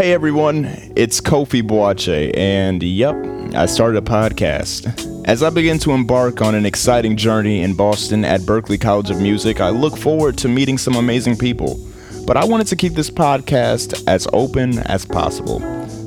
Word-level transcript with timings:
Hey 0.00 0.14
everyone, 0.14 0.64
it's 0.96 1.20
Kofi 1.20 1.60
Boakye, 1.60 2.34
and 2.34 2.82
yep, 2.82 3.14
I 3.54 3.66
started 3.66 3.98
a 3.98 4.00
podcast. 4.00 5.26
As 5.28 5.42
I 5.42 5.50
begin 5.50 5.78
to 5.80 5.90
embark 5.90 6.40
on 6.40 6.54
an 6.54 6.64
exciting 6.64 7.18
journey 7.18 7.60
in 7.60 7.74
Boston 7.74 8.24
at 8.24 8.40
Berklee 8.40 8.80
College 8.80 9.10
of 9.10 9.20
Music, 9.20 9.60
I 9.60 9.68
look 9.68 9.98
forward 9.98 10.38
to 10.38 10.48
meeting 10.48 10.78
some 10.78 10.94
amazing 10.94 11.36
people. 11.36 11.78
But 12.26 12.38
I 12.38 12.46
wanted 12.46 12.68
to 12.68 12.76
keep 12.76 12.94
this 12.94 13.10
podcast 13.10 14.02
as 14.08 14.26
open 14.32 14.78
as 14.78 15.04
possible. 15.04 15.58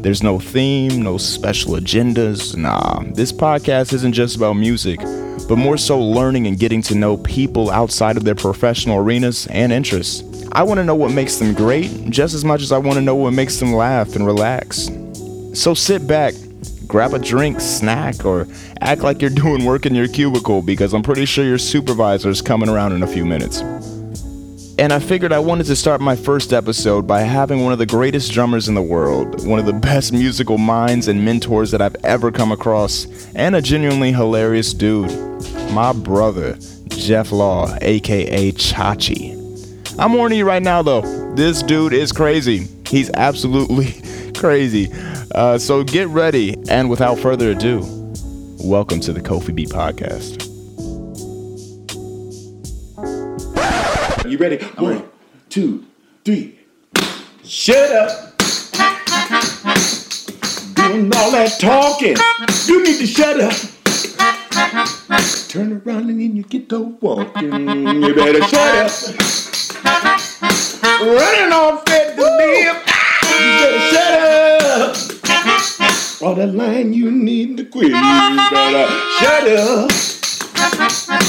There's 0.02 0.23
no 0.23 0.39
theme, 0.39 1.04
no 1.04 1.20
special 1.20 1.73
agendas. 1.73 2.57
Nah, 2.57 3.04
this 3.14 3.32
podcast 3.32 3.94
isn't 3.94 4.14
just 4.14 4.36
about 4.36 4.54
music, 4.54 5.02
but 5.48 5.57
more 5.57 5.78
so 5.78 6.02
learning 6.02 6.48
and 6.48 6.57
getting 6.57 6.82
to 6.82 6.96
know 6.96 7.18
people 7.18 7.70
outside 7.70 8.18
of 8.18 8.23
their 8.23 8.34
professional 8.34 8.98
arenas 8.98 9.46
and 9.52 9.71
interests. 9.71 10.23
I 10.55 10.61
want 10.61 10.77
to 10.77 10.83
know 10.83 10.93
what 10.93 11.11
makes 11.11 11.38
them 11.38 11.55
great 11.55 12.11
just 12.11 12.35
as 12.35 12.45
much 12.45 12.61
as 12.61 12.71
I 12.71 12.77
want 12.77 12.95
to 12.97 13.02
know 13.02 13.15
what 13.15 13.33
makes 13.33 13.57
them 13.57 13.73
laugh 13.73 14.16
and 14.16 14.23
relax. 14.23 14.88
So 15.53 15.73
sit 15.73 16.05
back, 16.05 16.35
grab 16.85 17.16
a 17.16 17.20
drink, 17.20 17.59
snack, 17.59 18.23
or 18.23 18.48
act 18.80 19.02
like 19.02 19.20
you're 19.20 19.31
doing 19.31 19.66
work 19.66 19.88
in 19.88 19.95
your 19.95 20.08
cubicle 20.08 20.61
because 20.61 20.94
I'm 20.94 21.02
pretty 21.02 21.25
sure 21.25 21.44
your 21.44 21.58
supervisor's 21.58 22.44
coming 22.44 22.70
around 22.70 22.91
in 22.91 23.02
a 23.02 23.08
few 23.08 23.25
minutes. 23.25 23.61
And 24.77 24.94
I 24.94 24.99
figured 24.99 25.34
I 25.34 25.39
wanted 25.39 25.66
to 25.67 25.75
start 25.75 26.02
my 26.02 26.16
first 26.16 26.53
episode 26.53 27.08
by 27.08 27.22
having 27.22 27.63
one 27.63 27.73
of 27.73 27.80
the 27.80 27.88
greatest 27.88 28.31
drummers 28.31 28.67
in 28.67 28.75
the 28.75 28.81
world, 28.81 29.47
one 29.47 29.58
of 29.58 29.66
the 29.66 29.73
best 29.73 30.13
musical 30.13 30.59
minds 30.59 31.08
and 31.08 31.25
mentors 31.25 31.72
that 31.72 31.81
I've 31.81 31.95
ever 32.03 32.31
come 32.31 32.52
across, 32.52 33.08
and 33.33 33.55
a 33.55 33.61
genuinely 33.61 34.11
hilarious 34.11 34.72
dude. 34.72 35.11
My 35.72 35.94
brother, 35.94 36.59
Jeff 36.89 37.31
Law, 37.31 37.75
aka 37.81 38.52
Chochi. 38.52 39.33
I'm 39.99 40.13
warning 40.13 40.39
you 40.39 40.45
right 40.45 40.61
now, 40.61 40.81
though. 40.81 41.02
This 41.35 41.61
dude 41.61 41.93
is 41.93 42.11
crazy. 42.11 42.67
He's 42.88 43.11
absolutely 43.11 43.93
crazy. 44.38 44.91
Uh, 45.33 45.57
so 45.57 45.83
get 45.83 46.07
ready. 46.07 46.55
And 46.69 46.89
without 46.89 47.19
further 47.19 47.52
ado, 47.52 47.81
welcome 48.63 49.00
to 49.02 49.13
the 49.13 49.22
Kofi 49.22 49.53
B 49.53 49.66
podcast. 49.66 50.41
You 54.30 54.38
ready? 54.38 54.58
One, 54.77 55.08
two, 55.50 55.85
three. 56.25 56.59
Shut 57.44 57.91
up. 57.91 58.38
Doing 60.75 61.16
all 61.16 61.31
that 61.31 61.55
talking. 61.59 62.16
You 62.67 62.83
need 62.83 62.97
to 63.00 63.05
shut 63.07 63.39
up. 63.39 63.53
Turn 65.50 65.81
around 65.85 66.09
and 66.09 66.19
then 66.19 66.35
you 66.35 66.44
get 66.44 66.67
to 66.69 66.80
walking. 67.00 67.52
You 68.02 68.16
better 68.16 68.41
shut 68.41 68.75
up. 68.85 69.53
Running 71.04 71.52
off 71.52 71.84
at 71.90 72.16
the 72.16 72.23
limb. 72.23 72.64
You 72.64 73.50
better 73.59 73.80
shut 73.92 74.12
up. 74.80 74.96
All 76.22 76.34
that 76.36 76.56
line 76.56 76.94
you 76.94 77.12
need 77.12 77.58
to 77.58 77.66
quit. 77.66 77.88
You 77.88 77.92
better 77.92 78.88
shut 79.20 79.48
up. 79.50 79.92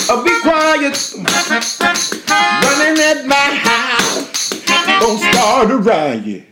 Uh, 0.09 0.23
be 0.23 0.31
quiet. 0.43 0.95
Running 2.63 3.03
at 3.03 3.27
my 3.27 3.35
house. 3.35 4.51
Don't 5.01 5.19
start 5.19 5.71
a 5.73 5.79
riot. 5.79 6.45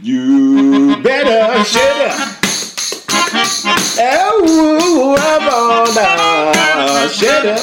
You 0.00 0.96
better 1.02 1.62
shut 1.64 2.00
up. 2.10 2.36
Oh, 4.02 5.16
I'm 5.20 5.48
on 5.52 7.08
Shut 7.10 7.44
up. 7.44 7.60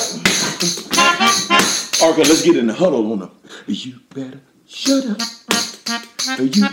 Okay, 2.03 2.23
let's 2.29 2.43
get 2.43 2.55
in 2.55 2.67
the 2.67 2.73
huddle 2.75 3.11
on 3.13 3.19
them. 3.19 3.31
You 3.65 3.99
better 4.13 4.39
shut 4.67 5.05
up. 5.05 5.17
Are 6.27 6.43
You, 6.43 6.49
you 6.53 6.67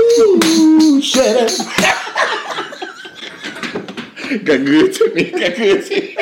Ow, 0.09 0.99
shut 1.01 1.35
up. 1.37 1.51
Got 4.45 4.65
good 4.65 4.93
to 4.93 5.13
me. 5.13 5.31
Got 5.31 5.55
good 5.55 5.85
to 5.85 6.01
me. 6.01 6.17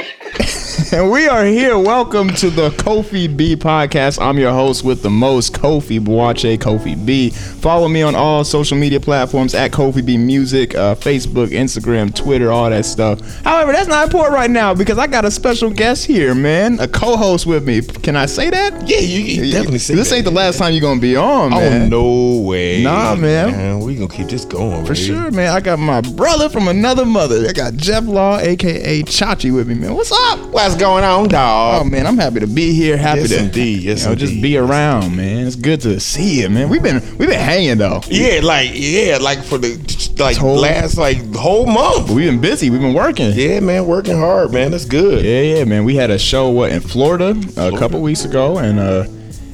And 0.94 1.10
we 1.12 1.28
are 1.28 1.44
here. 1.44 1.78
Welcome 1.78 2.30
to 2.36 2.50
the 2.50 2.70
Kofi 2.70 3.36
B 3.36 3.56
podcast. 3.56 4.22
I'm 4.22 4.38
your 4.38 4.52
host 4.54 4.84
with 4.84 5.02
the 5.02 5.10
most, 5.10 5.54
Kofi 5.54 6.00
Boakye, 6.00 6.58
Kofi 6.58 6.96
B. 7.06 7.32
Follow 7.66 7.88
me 7.88 8.04
on 8.04 8.14
all 8.14 8.44
social 8.44 8.78
media 8.78 9.00
platforms 9.00 9.56
at 9.56 9.72
Kofi 9.72 10.06
B 10.06 10.18
Music, 10.20 10.76
uh, 10.76 10.94
Facebook, 10.94 11.48
Instagram, 11.48 12.14
Twitter, 12.14 12.52
all 12.52 12.70
that 12.70 12.86
stuff. 12.86 13.20
However, 13.44 13.72
that's 13.72 13.88
not 13.88 14.04
important 14.06 14.36
right 14.36 14.52
now 14.52 14.76
because 14.76 15.00
I 15.00 15.08
got 15.08 15.26
a 15.26 15.32
special 15.32 15.72
guest 15.72 16.06
here, 16.06 16.36
man. 16.36 16.80
A 16.80 16.88
co-host 16.88 17.48
with 17.48 17.66
me. 17.66 17.82
Can 17.82 18.16
I 18.16 18.28
say 18.28 18.52
that? 18.52 18.88
Yeah, 18.88 19.00
you 19.00 19.42
can 19.42 19.50
definitely 19.50 19.80
say 19.80 19.96
This 19.96 20.12
that. 20.12 20.18
ain't 20.18 20.26
the 20.26 20.32
last 20.32 20.60
time 20.60 20.74
you're 20.74 20.82
gonna 20.84 21.00
be 21.02 21.16
on, 21.16 21.50
man. 21.50 21.92
Oh 21.92 22.38
no 22.38 22.42
way! 22.48 22.84
Nah, 22.84 23.16
man. 23.16 23.80
We 23.80 23.96
gonna 23.96 24.10
keep 24.10 24.28
this 24.28 24.46
going 24.46 24.86
For 24.86 24.94
baby. 24.94 25.04
sure, 25.08 25.32
man. 25.32 25.52
I 25.52 25.60
got 25.60 25.80
my 25.80 26.02
brother 26.02 26.50
from 26.50 26.68
another 26.68 27.04
mother. 27.04 27.48
I 27.50 27.52
got 27.52 27.74
Jeff 27.78 28.04
Law, 28.06 28.38
aka 28.38 29.02
Chochi, 29.02 29.52
with 29.52 29.68
me, 29.68 29.74
man. 29.74 29.96
What's 29.96 30.12
up? 30.12 30.38
What's 30.52 30.76
going 30.76 31.04
on, 31.04 31.30
dog? 31.30 31.82
Oh 31.82 31.84
man, 31.90 32.06
I'm 32.06 32.20
happy 32.20 32.42
to 32.42 32.48
be 32.48 32.74
here. 32.74 32.96
Happy 32.96 33.22
Yes, 33.22 33.30
to 33.30 33.40
indeed. 33.40 33.82
Yes, 33.82 34.04
you 34.04 34.10
know, 34.10 34.16
just 34.16 34.40
be 34.40 34.56
around, 34.56 35.16
man. 35.16 35.48
It's 35.48 35.56
good 35.56 35.82
to 35.82 36.00
see 36.00 36.42
you, 36.42 36.50
man. 36.52 36.70
We've 36.70 36.84
been 36.84 37.02
we've 37.18 37.28
been 37.30 37.55
though. 37.78 38.02
yeah, 38.10 38.42
like 38.44 38.72
yeah, 38.74 39.18
like 39.22 39.44
for 39.44 39.58
the 39.58 39.78
like 40.20 40.38
Whole- 40.38 40.58
last 40.58 40.98
like 40.98 41.34
whole 41.36 41.66
month. 41.66 42.10
We've 42.10 42.30
been 42.30 42.42
busy. 42.42 42.70
We've 42.70 42.82
been 42.82 42.94
working. 42.94 43.32
Yeah, 43.34 43.60
man, 43.62 43.86
working 43.86 44.18
hard, 44.18 44.52
man. 44.52 44.72
That's 44.72 44.86
good. 44.86 45.24
Yeah, 45.26 45.58
yeah, 45.58 45.64
man. 45.66 45.84
We 45.86 45.96
had 45.96 46.10
a 46.12 46.18
show 46.20 46.50
what 46.50 46.72
in 46.72 46.82
Florida 46.82 47.36
a 47.58 47.78
couple 47.78 48.02
weeks 48.02 48.26
ago, 48.26 48.58
and 48.58 48.80
uh, 48.80 49.06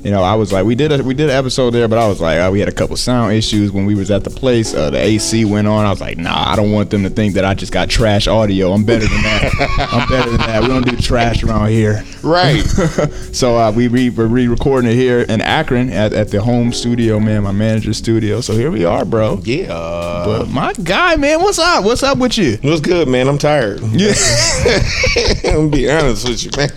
you 0.04 0.10
know, 0.10 0.24
I 0.24 0.34
was 0.34 0.52
like, 0.52 0.66
we 0.66 0.74
did 0.74 0.92
a 0.92 1.04
we 1.04 1.14
did 1.14 1.30
an 1.30 1.36
episode 1.36 1.72
there, 1.72 1.88
but 1.88 2.00
I 2.00 2.08
was 2.08 2.20
like, 2.20 2.40
uh, 2.40 2.50
we 2.52 2.60
had 2.60 2.68
a 2.68 2.72
couple 2.72 2.96
sound 2.98 3.34
issues 3.34 3.72
when 3.72 3.86
we 3.86 3.94
was 3.94 4.10
at 4.10 4.24
the 4.24 4.30
place. 4.32 4.74
Uh, 4.74 4.90
the 4.90 4.98
AC 4.98 5.46
went 5.46 5.68
on. 5.68 5.86
I 5.86 5.92
was 5.92 6.02
like, 6.02 6.18
nah, 6.18 6.52
I 6.52 6.56
don't 6.56 6.72
want 6.72 6.90
them 6.90 7.04
to 7.04 7.10
think 7.10 7.36
that 7.36 7.46
I 7.46 7.54
just 7.54 7.72
got 7.72 7.90
trash 7.90 8.28
audio. 8.28 8.72
I'm 8.72 8.84
better 8.84 9.08
than 9.08 9.22
that. 9.22 9.90
I'm 9.92 10.10
better 10.10 10.30
than 10.32 10.40
that. 10.40 10.62
We 10.64 10.70
don't 10.70 10.88
do 10.88 10.98
trash 10.98 11.44
around 11.44 11.70
here. 11.70 12.04
Right. 12.24 12.62
so 13.32 13.58
uh, 13.58 13.72
we 13.72 13.88
re- 13.88 14.10
we're 14.10 14.26
re-recording 14.26 14.90
it 14.90 14.96
here 14.96 15.22
in 15.22 15.40
Akron 15.42 15.90
at, 15.92 16.14
at 16.14 16.30
the 16.30 16.42
home 16.42 16.74
studio, 16.74 17.20
man, 17.20 17.44
my 17.44 17.52
manager's 17.52 17.98
studio. 17.98 18.42
So 18.42 18.54
here 18.54 18.72
we 18.72 18.86
are, 18.86 19.06
bro. 19.06 19.40
yeah. 19.44 19.68
But 19.68 20.50
my 20.50 20.74
guy, 20.74 21.16
man, 21.16 21.42
what's 21.42 21.60
up? 21.60 21.84
What's 21.84 22.02
up 22.04 22.18
with 22.18 22.38
you? 22.38 22.58
what's 22.62 22.82
good, 22.82 23.08
man? 23.08 23.28
I'm 23.28 23.38
tired. 23.38 23.82
Yeah. 23.92 24.14
I'm 25.46 25.54
gonna 25.54 25.70
be 25.70 25.90
honest 25.92 26.28
with 26.28 26.44
you, 26.44 26.52
man. 26.58 26.70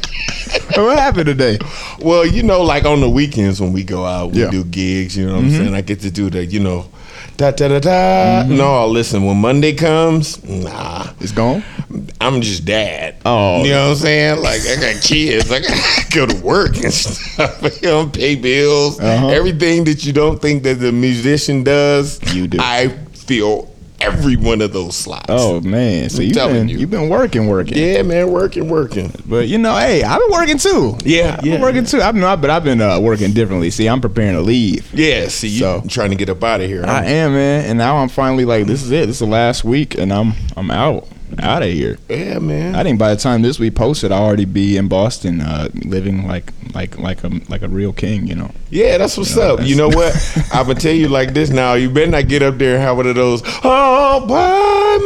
what 0.76 0.98
happened 0.98 1.26
today? 1.26 1.58
Well, 2.00 2.26
you 2.26 2.42
know, 2.42 2.62
like 2.62 2.84
on 2.84 3.00
the 3.00 3.08
weekends 3.10 3.60
when 3.60 3.72
we 3.72 3.84
go 3.84 4.04
out, 4.04 4.32
we 4.32 4.40
Yeah. 4.42 4.50
do 4.50 4.64
gigs. 4.64 5.16
You 5.16 5.26
know 5.26 5.34
what 5.34 5.44
I'm 5.44 5.50
saying? 5.50 5.74
I 5.74 5.80
get 5.80 6.00
to 6.00 6.10
do 6.10 6.30
the, 6.30 6.44
you 6.44 6.60
know, 6.60 6.86
da 7.36 7.50
da 7.50 7.68
da 7.68 7.78
da. 7.80 8.42
No, 8.48 8.86
listen. 8.86 9.24
When 9.24 9.36
Monday 9.38 9.72
comes, 9.74 10.42
nah, 10.44 11.08
It's 11.20 11.32
gone. 11.32 11.62
I'm 12.20 12.40
just 12.40 12.64
dad. 12.64 13.16
Oh. 13.24 13.62
you 13.64 13.70
know 13.70 13.84
what 13.84 13.90
I'm 13.92 13.96
saying? 13.96 14.42
Like 14.42 14.60
I 14.66 14.76
got 14.92 15.02
kids. 15.02 15.50
I 15.50 15.60
gotta 15.60 16.06
go 16.14 16.26
to 16.26 16.36
work 16.42 16.76
and 16.82 16.92
stuff. 16.92 17.62
You 17.82 17.88
know, 17.88 18.06
pay 18.06 18.34
bills. 18.36 18.98
Uh-huh. 19.00 19.28
Everything 19.28 19.84
that 19.84 20.04
you 20.04 20.12
don't 20.12 20.40
think 20.40 20.62
that 20.62 20.74
the 20.80 20.92
musician 20.92 21.62
does, 21.64 22.20
You 22.34 22.46
do. 22.46 22.58
I 22.60 22.88
feel 23.14 23.70
every 24.00 24.36
one 24.36 24.60
of 24.60 24.72
those 24.72 24.96
slots. 24.96 25.26
Oh 25.28 25.60
man, 25.60 26.10
so 26.10 26.22
you've 26.22 26.34
telling 26.34 26.54
been 26.54 26.68
you. 26.68 26.78
have 26.80 26.90
been 26.90 27.08
working, 27.08 27.46
working. 27.46 27.76
yeah, 27.78 28.02
man, 28.02 28.30
working, 28.30 28.68
working. 28.68 29.12
But 29.26 29.48
you 29.48 29.58
know, 29.58 29.74
hey, 29.76 30.02
I've 30.02 30.20
been 30.20 30.30
working 30.30 30.58
too. 30.58 30.96
Yeah, 31.04 31.34
I've 31.38 31.42
been 31.44 31.52
yeah, 31.54 31.60
working 31.62 31.84
too. 31.84 32.00
I've 32.00 32.14
not, 32.14 32.40
but 32.40 32.50
I've 32.50 32.64
been 32.64 32.80
uh, 32.80 33.00
working 33.00 33.32
differently. 33.32 33.70
See, 33.70 33.88
I'm 33.88 34.00
preparing 34.00 34.34
to 34.34 34.42
leave. 34.42 34.92
Yeah, 34.92 35.28
see, 35.28 35.48
you 35.48 35.60
So- 35.60 35.82
trying 35.88 36.10
to 36.10 36.16
get 36.16 36.28
up 36.28 36.42
out 36.44 36.60
of 36.60 36.68
here. 36.68 36.84
huh? 36.84 36.92
I 36.92 37.04
am, 37.06 37.32
man, 37.32 37.64
and 37.66 37.78
now 37.78 37.96
I'm 37.96 38.08
finally 38.08 38.44
like, 38.44 38.66
this 38.66 38.82
is 38.82 38.90
it. 38.90 39.06
This 39.06 39.16
is 39.16 39.20
the 39.20 39.26
last 39.26 39.64
week, 39.64 39.96
and 39.96 40.12
I'm 40.12 40.34
I'm 40.56 40.70
out 40.70 41.08
out 41.40 41.62
of 41.62 41.68
here. 41.70 41.98
yeah, 42.08 42.38
man. 42.38 42.74
I 42.74 42.82
think 42.82 42.98
by 42.98 43.14
the 43.14 43.20
time 43.20 43.42
this 43.42 43.58
week 43.58 43.74
posted, 43.74 44.12
I'll 44.12 44.22
already 44.22 44.44
be 44.44 44.76
in 44.76 44.88
Boston, 44.88 45.40
uh, 45.40 45.68
living 45.84 46.26
like 46.26 46.52
like 46.74 46.98
like 46.98 47.22
a 47.24 47.28
like 47.48 47.62
a 47.62 47.68
real 47.68 47.92
king. 47.92 48.26
You 48.26 48.34
know. 48.36 48.50
Yeah, 48.70 48.98
that's 48.98 49.16
what's 49.16 49.30
You 49.34 49.42
know, 49.42 49.54
up. 49.54 49.60
You 49.62 49.76
know 49.76 49.88
what? 49.92 50.14
I'm 50.52 50.66
gonna 50.66 50.78
tell 50.80 50.92
you 50.94 51.08
like 51.08 51.34
this 51.34 51.50
now. 51.50 51.74
You 51.74 51.90
better 51.90 52.10
not 52.10 52.28
get 52.28 52.42
up 52.42 52.58
there 52.58 52.74
and 52.74 52.82
have 52.82 52.96
one 52.96 53.06
of 53.06 53.14
those 53.14 53.42
all 53.62 54.26
by 54.26 54.98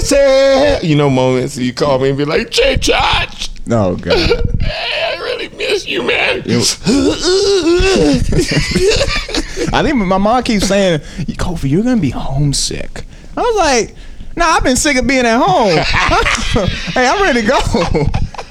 myself, 0.00 0.82
you 0.84 0.96
know, 0.96 1.10
moments. 1.10 1.56
You 1.56 1.72
call 1.74 1.98
me 1.98 2.08
and 2.10 2.18
be 2.18 2.24
like, 2.24 2.50
"Jay 2.50 2.76
Josh, 2.76 3.48
Oh 3.70 3.96
God. 3.96 4.14
I 4.62 5.16
really 5.20 5.48
miss 5.56 5.86
you, 5.86 6.02
man." 6.02 6.42
I 9.72 9.82
think 9.82 9.96
my 9.96 10.18
mom 10.18 10.42
keeps 10.42 10.68
saying, 10.68 11.00
Kofi, 11.36 11.70
you're 11.70 11.82
gonna 11.82 12.00
be 12.00 12.10
homesick. 12.10 13.04
I 13.36 13.40
was 13.40 13.56
like, 13.56 13.96
Nah, 14.36 14.44
I've 14.46 14.64
been 14.64 14.76
sick 14.76 14.96
of 14.96 15.06
being 15.06 15.24
at 15.26 15.38
home. 15.40 15.76
hey, 16.92 17.06
I'm 17.06 17.22
ready 17.22 17.42
to 17.42 17.46
go. 17.46 17.58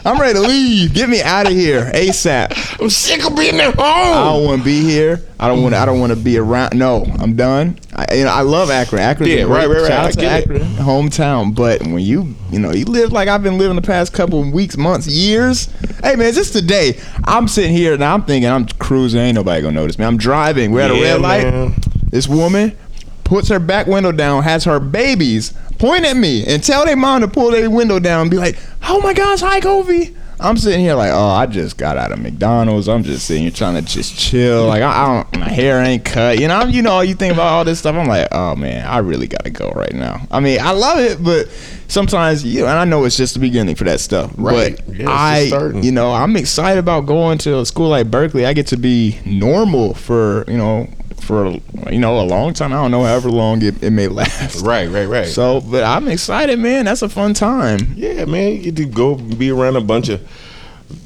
I'm 0.06 0.19
ready 0.19 0.33
to 0.33 0.41
leave. 0.41 0.94
Get 0.94 1.09
me 1.09 1.21
out 1.21 1.45
of 1.47 1.53
here 1.53 1.89
ASAP. 1.94 2.81
I'm 2.81 2.89
sick 2.89 3.25
of 3.25 3.35
being 3.38 3.59
at 3.59 3.75
home. 3.75 3.83
I 3.85 4.24
don't 4.33 4.45
want 4.45 4.59
to 4.62 4.65
be 4.65 4.81
here. 4.81 5.21
I 5.39 5.47
don't 5.47 5.62
want. 5.62 5.75
I 5.75 5.85
don't 5.85 6.00
want 6.00 6.12
to 6.12 6.18
be 6.18 6.38
around. 6.38 6.77
No, 6.77 7.06
I'm 7.19 7.35
done. 7.35 7.80
I, 7.95 8.15
you 8.15 8.24
know, 8.25 8.30
I 8.31 8.41
love 8.41 8.69
Akron. 8.69 9.01
Akron. 9.01 9.30
Yeah, 9.30 9.44
right, 9.44 9.68
right, 9.68 9.81
right. 9.81 9.88
Shout 9.88 10.06
I 10.06 10.07
out 10.07 10.13
to 10.13 10.21
it. 10.24 10.62
Akron, 10.62 10.62
hometown. 10.75 11.56
But 11.56 11.81
when 11.83 12.00
you, 12.00 12.35
you 12.51 12.59
know, 12.59 12.71
you 12.71 12.85
live 12.85 13.12
like 13.13 13.27
I've 13.30 13.44
been 13.44 13.57
living 13.57 13.75
the 13.75 13.81
past 13.81 14.13
couple 14.13 14.41
of 14.41 14.51
weeks, 14.51 14.77
months, 14.77 15.07
years. 15.07 15.65
Hey 16.01 16.15
man, 16.15 16.33
just 16.33 16.51
today, 16.53 17.00
I'm 17.25 17.47
sitting 17.47 17.71
here 17.74 17.94
and 17.94 18.03
I'm 18.03 18.24
thinking 18.24 18.50
I'm 18.50 18.65
cruising. 18.68 19.21
Ain't 19.21 19.35
nobody 19.35 19.62
gonna 19.62 19.74
notice 19.75 19.97
me. 20.00 20.06
I'm 20.06 20.18
driving. 20.18 20.71
We're 20.71 20.81
at 20.81 20.91
a 20.91 20.95
Yeah, 20.95 21.12
red 21.13 21.21
light. 21.21 21.44
man. 21.44 21.75
This 22.09 22.27
woman 22.27 22.77
puts 23.24 23.47
her 23.47 23.59
back 23.59 23.88
window 23.88 24.12
down, 24.12 24.44
has 24.44 24.65
her 24.65 24.80
babies 24.81 25.53
point 25.77 26.05
at 26.05 26.15
me 26.15 26.45
and 26.45 26.63
tell 26.63 26.85
their 26.85 26.95
mom 26.95 27.21
to 27.21 27.27
pull 27.27 27.51
their 27.51 27.69
window 27.69 27.99
down 27.99 28.21
and 28.21 28.31
be 28.31 28.37
like, 28.37 28.57
"Oh 28.83 29.01
my 29.01 29.13
gosh, 29.13 29.41
hi 29.41 29.59
Kofi." 29.59 30.15
I'm 30.43 30.57
sitting 30.57 30.81
here 30.81 30.95
like, 30.95 31.11
oh, 31.13 31.29
I 31.29 31.45
just 31.45 31.77
got 31.77 31.97
out 31.97 32.11
of 32.11 32.19
McDonald's. 32.19 32.89
I'm 32.89 33.03
just 33.03 33.25
sitting 33.27 33.43
here 33.43 33.51
trying 33.51 33.75
to 33.75 33.81
just 33.81 34.17
chill. 34.17 34.67
Like, 34.67 34.81
I, 34.81 34.91
I 34.91 35.23
don't, 35.23 35.39
my 35.39 35.47
hair 35.47 35.81
ain't 35.81 36.03
cut. 36.03 36.37
You 36.37 36.49
know, 36.49 36.55
I'm, 36.57 36.69
you 36.69 36.81
know, 36.81 36.99
you 36.99 37.15
think 37.15 37.33
about 37.33 37.47
all 37.47 37.63
this 37.63 37.79
stuff. 37.79 37.95
I'm 37.95 38.07
like, 38.07 38.27
oh 38.31 38.53
man, 38.55 38.85
I 38.85 38.97
really 38.97 39.27
gotta 39.27 39.51
go 39.51 39.69
right 39.71 39.93
now. 39.93 40.27
I 40.31 40.41
mean, 40.41 40.59
I 40.59 40.71
love 40.71 40.99
it, 40.99 41.23
but 41.23 41.47
sometimes, 41.87 42.43
you 42.43 42.61
know, 42.61 42.67
and 42.67 42.77
I 42.77 42.83
know 42.83 43.05
it's 43.05 43.15
just 43.15 43.35
the 43.35 43.39
beginning 43.39 43.75
for 43.75 43.85
that 43.85 44.01
stuff. 44.01 44.33
Right. 44.37 44.75
But 44.85 44.95
Yeah, 44.95 45.09
I, 45.09 45.71
you 45.81 45.93
know, 45.93 46.11
I'm 46.11 46.35
excited 46.35 46.79
about 46.79 47.05
going 47.05 47.37
to 47.39 47.59
a 47.59 47.65
school 47.65 47.89
like 47.89 48.07
Berklee. 48.07 48.45
I 48.45 48.51
get 48.51 48.67
to 48.67 48.77
be 48.77 49.19
normal 49.25 49.93
for, 49.93 50.43
you 50.49 50.57
know, 50.57 50.89
for 51.23 51.51
you 51.91 51.99
know 51.99 52.19
a 52.19 52.23
long 52.27 52.53
time. 52.53 52.71
I 52.73 52.75
don't 52.75 52.91
know 52.91 53.03
however 53.03 53.29
long 53.31 53.61
it, 53.61 53.81
it 53.83 53.91
may 53.91 54.07
last. 54.19 54.61
Right, 54.63 54.89
right, 54.89 55.05
right. 55.07 55.27
So, 55.27 55.61
but 55.61 55.83
I'm 55.83 56.07
excited, 56.07 56.59
man. 56.59 56.85
That's 56.85 57.01
a 57.01 57.09
fun 57.09 57.33
time. 57.33 57.93
Yeah, 57.95 58.25
man, 58.25 58.53
you 58.53 58.59
get 58.71 58.75
to 58.77 58.85
go 58.85 59.15
be 59.15 59.49
around 59.51 59.75
a 59.77 59.81
bunch 59.81 60.09
of 60.09 60.21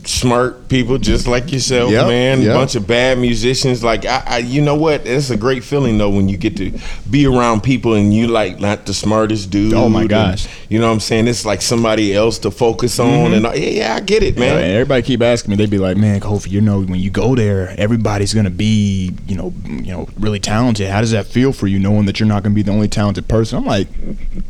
smart 0.04 0.70
people 0.70 0.98
just 0.98 1.28
like 1.28 1.52
yourself, 1.52 1.92
Yep, 1.92 2.08
man. 2.08 2.42
yep. 2.42 2.52
A 2.52 2.54
bunch 2.58 2.76
of 2.76 2.88
bad 2.88 3.20
musicians. 3.20 3.84
Like, 3.84 4.06
I, 4.06 4.24
I, 4.26 4.38
you 4.40 4.62
know 4.62 4.76
what? 4.76 5.06
It's 5.06 5.30
a 5.30 5.38
great 5.38 5.64
feeling 5.64 5.98
though 5.98 6.10
when 6.10 6.30
you 6.30 6.38
get 6.38 6.58
to 6.58 6.78
be 7.10 7.26
around 7.26 7.62
people 7.62 7.94
and 7.94 8.14
you 8.14 8.28
like 8.28 8.60
not 8.60 8.86
the 8.86 8.94
smartest 8.94 9.50
dude. 9.50 9.74
Oh, 9.74 9.90
my 9.90 10.08
gosh. 10.08 10.48
Mm-hmm. 10.68 10.74
you 10.74 10.80
know 10.80 10.88
what 10.88 10.94
I'm 10.94 11.00
saying? 11.00 11.28
It's 11.28 11.46
like 11.46 11.62
somebody 11.62 12.14
else 12.14 12.40
to 12.40 12.52
focus 12.52 13.00
on, 13.00 13.34
and 13.34 13.48
I- 13.48 13.54
yeah, 13.56 13.70
yeah, 13.70 13.96
I 13.96 14.00
get 14.02 14.22
it, 14.24 14.38
Man, 14.38 14.56
man. 14.56 14.72
everybody 14.72 15.02
keep 15.02 15.22
asking 15.22 15.52
me. 15.52 15.56
They'd 15.58 15.70
be 15.70 15.78
like, 15.80 15.98
"Man, 15.98 16.20
Kofi, 16.20 16.52
you 16.52 16.62
know, 16.62 16.82
when 16.82 17.00
you 17.00 17.10
go 17.10 17.36
there, 17.36 17.74
everybody's 17.78 18.34
gonna 18.34 18.50
be, 18.50 19.14
you 19.28 19.36
know, 19.36 19.54
you 19.66 19.92
know, 19.92 20.08
really 20.20 20.40
talented. 20.40 20.90
How 20.90 21.02
does 21.02 21.12
that 21.12 21.26
feel 21.28 21.54
for 21.54 21.68
you, 21.68 21.80
knowing 21.80 22.06
that 22.06 22.20
you're 22.20 22.28
not 22.28 22.44
gonna 22.44 22.56
be 22.56 22.62
the 22.64 22.72
only 22.72 22.88
talented 22.88 23.28
person?" 23.28 23.58
I'm 23.60 23.66
like, 23.66 23.88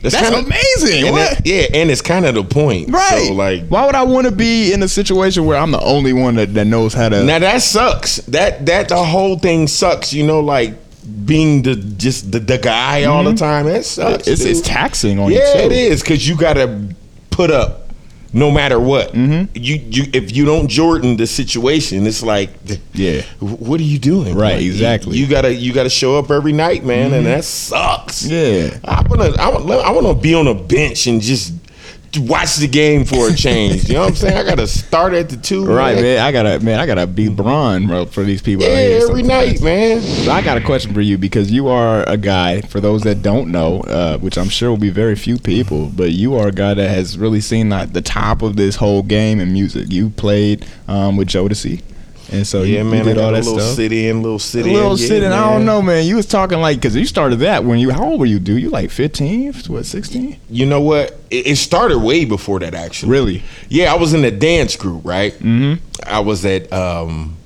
"That's, 0.02 0.16
kinda- 0.16 0.40
amazing." 0.40 1.04
And 1.08 1.12
What? 1.16 1.30
that- 1.38 1.42
yeah, 1.46 1.66
and 1.74 1.92
it's 1.92 2.02
kind 2.02 2.26
of 2.26 2.36
the 2.36 2.44
point, 2.44 2.90
right? 2.92 3.26
So 3.28 3.34
like, 3.34 3.68
why 3.68 3.86
would 3.86 3.96
I 3.96 4.04
want 4.04 4.26
to 4.26 4.32
be 4.32 4.74
in 4.74 4.82
a 4.84 4.88
situation 4.88 5.46
where 5.46 5.58
I'm 5.58 5.72
the 5.72 5.82
only 5.82 6.14
one 6.14 6.36
that, 6.36 6.54
that 6.56 6.66
knows 6.66 6.94
how 6.94 7.10
to? 7.10 7.24
Now 7.24 7.40
that 7.40 7.62
sucks. 7.62 8.18
That 8.28 8.66
that 8.66 8.90
the 8.90 9.04
whole 9.04 9.38
thing 9.38 9.68
sucks. 9.68 10.14
You 10.14 10.26
know, 10.26 10.40
like 10.40 10.74
being 11.26 11.64
the 11.64 11.76
just 11.76 12.32
the, 12.32 12.40
the 12.40 12.58
guy 12.58 13.04
all 13.06 13.24
the 13.24 13.36
time. 13.36 13.66
That 13.66 13.86
sucks. 13.86 14.24
Mm-hmm. 14.24 14.32
it's 14.32 14.44
it's 14.44 14.62
taxing 14.62 15.20
on 15.20 15.32
you. 15.32 15.38
yeah, 15.40 15.58
it 15.58 15.72
is 15.72 16.02
because 16.02 16.28
you 16.28 16.38
got 16.38 16.54
to 16.54 16.96
put 17.30 17.52
up 17.52 17.88
no 18.34 18.52
matter 18.52 18.80
what. 18.80 19.14
Mm-hmm. 19.14 19.52
You 19.56 19.76
you 19.76 20.04
if 20.14 20.36
you 20.36 20.46
don't 20.46 20.68
Jordan 20.68 21.18
the 21.18 21.28
situation, 21.28 22.06
it's 22.06 22.24
like 22.24 22.50
Yeah. 22.94 23.22
What 23.40 23.80
are 23.80 23.84
you 23.84 24.00
doing? 24.00 24.36
Right, 24.36 24.56
Like, 24.56 24.64
exactly. 24.64 25.14
Mm-hmm. 25.14 25.22
You, 25.24 25.28
gotta 25.28 25.54
you 25.54 25.74
gotta 25.74 25.90
show 25.90 26.18
up 26.18 26.32
every 26.32 26.54
night, 26.54 26.84
man, 26.84 27.14
and 27.14 27.26
that 27.26 27.44
sucks. 27.44 28.24
Yeah. 28.26 28.78
I 28.84 29.06
wanna 29.08 29.36
I 29.38 29.50
wanna 29.50 29.76
I 29.78 29.92
wanna 29.92 30.14
be 30.14 30.34
on 30.36 30.48
a 30.48 30.54
bench 30.54 31.08
and 31.08 31.22
just. 31.22 31.54
Watch 32.18 32.58
the 32.58 32.68
game 32.68 33.06
for 33.06 33.30
a 33.30 33.34
change. 33.34 33.88
You 33.88 33.96
know 33.96 34.02
what 34.02 34.10
I'm 34.10 34.16
saying? 34.16 34.38
I 34.38 34.44
gotta 34.44 34.68
start 34.68 35.14
at 35.14 35.30
the 35.30 35.38
two. 35.38 35.66
Right, 35.66 35.96
man. 35.96 36.04
man. 36.04 36.26
I 36.26 36.32
gotta, 36.32 36.60
man. 36.60 36.80
I 36.80 36.86
gotta 36.86 37.08
be 37.08 37.30
Bron, 37.30 37.88
bro, 37.88 38.06
for 38.06 38.24
these 38.24 38.42
people. 38.42 38.66
Yeah, 38.66 38.76
here 38.76 38.98
every 39.04 39.22
sometimes. 39.22 39.62
night, 39.62 39.62
man. 39.62 40.02
So 40.02 40.32
I 40.32 40.42
got 40.42 40.58
a 40.58 40.62
question 40.62 40.94
for 40.94 41.02
you 41.02 41.18
because 41.18 41.52
you 41.52 41.68
are 41.68 42.08
a 42.08 42.18
guy. 42.18 42.62
For 42.62 42.80
those 42.80 43.04
that 43.04 43.22
don't 43.22 43.52
know, 43.52 43.82
uh, 43.82 44.18
which 44.18 44.38
I'm 44.38 44.50
sure 44.50 44.70
will 44.70 44.78
be 44.78 44.90
very 44.90 45.16
few 45.16 45.38
people, 45.38 45.88
but 45.96 46.12
you 46.12 46.36
are 46.36 46.48
a 46.48 46.52
guy 46.52 46.74
that 46.74 46.90
has 46.90 47.18
really 47.18 47.42
seen 47.42 47.70
like 47.70 47.94
the 47.94 48.02
top 48.02 48.42
of 48.42 48.56
this 48.56 48.76
whole 48.78 49.04
game 49.04 49.40
in 49.40 49.54
music. 49.54 49.92
You 49.92 50.10
played 50.10 50.66
um, 50.88 51.18
with 51.18 51.28
Jodeci, 51.28 51.82
and 52.32 52.46
so 52.46 52.64
Yeah, 52.64 52.80
you 52.80 52.84
man. 52.86 53.06
did 53.06 53.14
I 53.18 53.22
got 53.22 53.26
all 53.26 53.32
that 53.34 53.44
little 53.46 53.60
stuff. 53.60 53.76
city 53.76 54.08
in, 54.10 54.22
little 54.22 54.40
city 54.40 54.72
little 54.74 54.92
in. 54.94 54.98
Yeah, 54.98 55.08
sitting, 55.08 55.32
I 55.32 55.50
don't 55.54 55.66
know, 55.66 55.82
man. 55.82 56.06
You 56.06 56.16
was 56.18 56.26
talking 56.26 56.60
like 56.60 56.78
because 56.78 56.96
you 56.96 57.06
started 57.06 57.38
that 57.38 57.64
when 57.64 57.80
you. 57.80 57.92
How 57.92 58.04
old 58.06 58.20
were 58.20 58.26
you, 58.26 58.40
dude? 58.40 58.62
You 58.62 58.70
like 58.70 58.90
15, 58.92 59.54
what, 59.68 59.86
16? 59.86 60.38
You 60.50 60.66
know 60.66 60.82
what? 60.82 61.18
It, 61.30 61.48
it 61.48 61.56
started 61.58 62.00
way 62.00 62.26
before 62.26 62.60
that, 62.60 62.74
actually. 62.74 63.12
Really? 63.12 63.44
Yeah, 63.70 63.94
I 63.94 63.98
was 63.98 64.14
in 64.14 64.26
a 64.26 64.32
dance 64.32 64.76
group, 64.76 65.06
right? 65.06 65.34
Mm-hmm. 65.34 65.84
I 66.06 66.20
was 66.20 66.44
at 66.46 66.72
um, 66.74 67.37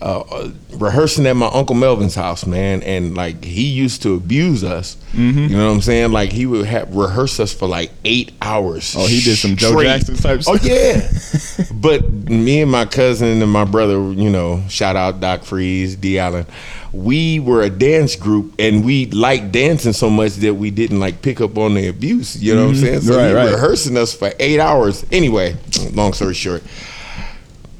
uh, 0.00 0.50
rehearsing 0.74 1.26
at 1.26 1.34
my 1.34 1.48
uncle 1.48 1.74
Melvin's 1.74 2.14
house, 2.14 2.46
man, 2.46 2.82
and 2.82 3.16
like 3.16 3.44
he 3.44 3.66
used 3.66 4.02
to 4.02 4.14
abuse 4.14 4.62
us. 4.62 4.96
Mm-hmm. 5.12 5.38
You 5.38 5.56
know 5.56 5.66
what 5.66 5.74
I'm 5.74 5.80
saying? 5.80 6.12
Like 6.12 6.30
he 6.30 6.46
would 6.46 6.66
have 6.66 6.94
rehearse 6.94 7.40
us 7.40 7.52
for 7.52 7.66
like 7.66 7.90
eight 8.04 8.32
hours. 8.40 8.94
Oh, 8.96 9.06
he 9.06 9.20
did 9.20 9.36
some 9.36 9.56
Joe. 9.56 9.82
Jackson 9.82 10.16
type 10.16 10.40
Oh 10.46 10.58
yeah. 10.62 11.08
but 11.74 12.10
me 12.12 12.62
and 12.62 12.70
my 12.70 12.84
cousin 12.84 13.42
and 13.42 13.50
my 13.50 13.64
brother, 13.64 13.94
you 14.12 14.30
know, 14.30 14.62
shout 14.68 14.94
out 14.96 15.20
Doc 15.20 15.42
Freeze, 15.42 15.96
D 15.96 16.18
Allen. 16.18 16.46
We 16.92 17.38
were 17.40 17.62
a 17.62 17.70
dance 17.70 18.16
group 18.16 18.54
and 18.58 18.84
we 18.84 19.06
liked 19.06 19.52
dancing 19.52 19.92
so 19.92 20.08
much 20.08 20.34
that 20.36 20.54
we 20.54 20.70
didn't 20.70 21.00
like 21.00 21.20
pick 21.22 21.40
up 21.40 21.58
on 21.58 21.74
the 21.74 21.88
abuse. 21.88 22.40
You 22.42 22.54
know 22.54 22.64
what 22.66 22.70
I'm 22.70 22.76
saying? 22.76 23.00
So 23.02 23.12
Mm-hmm. 23.12 23.18
Right, 23.20 23.28
he 23.28 23.34
right. 23.34 23.52
rehearsing 23.54 23.96
us 23.96 24.14
for 24.14 24.32
eight 24.38 24.60
hours. 24.60 25.04
Anyway, 25.12 25.56
long 25.92 26.12
story 26.12 26.34
short. 26.34 26.62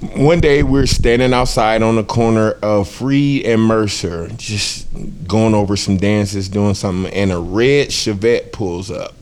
One 0.01 0.41
day 0.41 0.63
we 0.63 0.79
are 0.79 0.87
standing 0.87 1.33
outside 1.33 1.83
on 1.83 1.97
the 1.97 2.05
corner 2.05 2.53
of 2.63 2.89
Free 2.89 3.45
and 3.45 3.61
Mercer, 3.61 4.29
just 4.37 4.87
going 5.27 5.55
over 5.55 5.77
some 5.77 5.97
dances, 5.97 6.49
doing 6.49 6.75
something, 6.75 7.13
and 7.13 7.33
a 7.33 7.39
red 7.39 7.89
Chevette 7.89 8.53
pulls 8.53 8.93
up. 8.93 9.15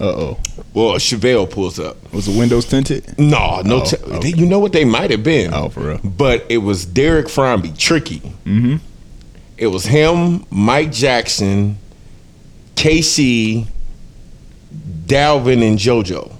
Uh 0.00 0.04
oh. 0.06 0.40
Well, 0.72 0.94
a 0.94 0.98
Chevelle 0.98 1.48
pulls 1.48 1.78
up. 1.78 2.12
Was 2.12 2.26
the 2.26 2.36
windows 2.36 2.66
tinted? 2.66 3.16
No, 3.16 3.60
no. 3.64 3.82
Oh, 3.82 3.84
t- 3.84 3.96
okay. 3.96 4.28
You 4.30 4.46
know 4.46 4.58
what 4.58 4.72
they 4.72 4.84
might 4.84 5.12
have 5.12 5.22
been? 5.22 5.54
Oh, 5.54 5.68
for 5.68 5.80
real. 5.80 6.00
But 6.02 6.44
it 6.48 6.58
was 6.58 6.84
Derek 6.84 7.26
Fromby, 7.26 7.78
Tricky. 7.78 8.18
Mm-hmm. 8.44 8.76
It 9.56 9.68
was 9.68 9.84
him, 9.84 10.44
Mike 10.50 10.90
Jackson, 10.90 11.78
K-Ci, 12.74 13.68
Dalvin, 15.06 15.62
and 15.64 15.78
JoJo. 15.78 16.34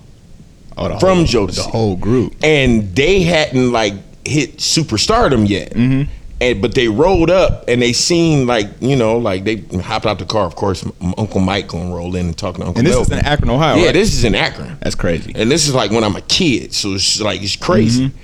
Oh, 0.76 0.99
From 0.99 1.19
whole, 1.19 1.26
Jodeci. 1.26 1.56
the 1.56 1.62
whole 1.62 1.97
group. 1.97 2.35
and 2.43 2.94
they 2.97 3.23
hadn't 3.23 3.71
like 3.73 3.94
hit 4.26 4.56
superstardom 4.59 5.49
yet. 5.49 5.73
Mm-hmm. 5.73 6.11
And 6.41 6.61
but 6.61 6.75
they 6.75 6.88
rolled 6.88 7.31
up 7.31 7.65
and 7.69 7.81
they 7.81 7.93
seen 7.93 8.47
like 8.49 8.67
you 8.81 8.97
know 8.97 9.19
like 9.19 9.44
they 9.44 9.56
hopped 9.81 10.05
out 10.05 10.19
the 10.19 10.25
car. 10.26 10.47
Of 10.47 10.56
course, 10.56 10.85
M- 11.00 11.15
Uncle 11.17 11.41
Mike 11.41 11.69
gonna 11.69 11.94
roll 11.94 12.17
in 12.17 12.26
and 12.26 12.37
talk 12.37 12.56
to 12.56 12.62
Uncle. 12.65 12.79
And 12.79 12.87
this 12.87 12.97
is 12.97 13.11
in 13.12 13.21
Akron, 13.25 13.50
Ohio. 13.50 13.76
Yeah, 13.76 13.87
right? 13.87 13.93
this 13.93 14.12
is 14.12 14.25
in 14.25 14.35
Akron. 14.35 14.76
That's 14.81 14.97
crazy. 14.97 15.33
And 15.37 15.49
this 15.50 15.69
is 15.69 15.75
like 15.75 15.93
when 15.93 16.02
I'm 16.02 16.16
a 16.16 16.21
kid, 16.23 16.75
so 16.75 16.95
it's 16.95 17.21
like 17.21 17.40
it's 17.40 17.54
crazy. 17.57 18.09
Mm-hmm. 18.09 18.19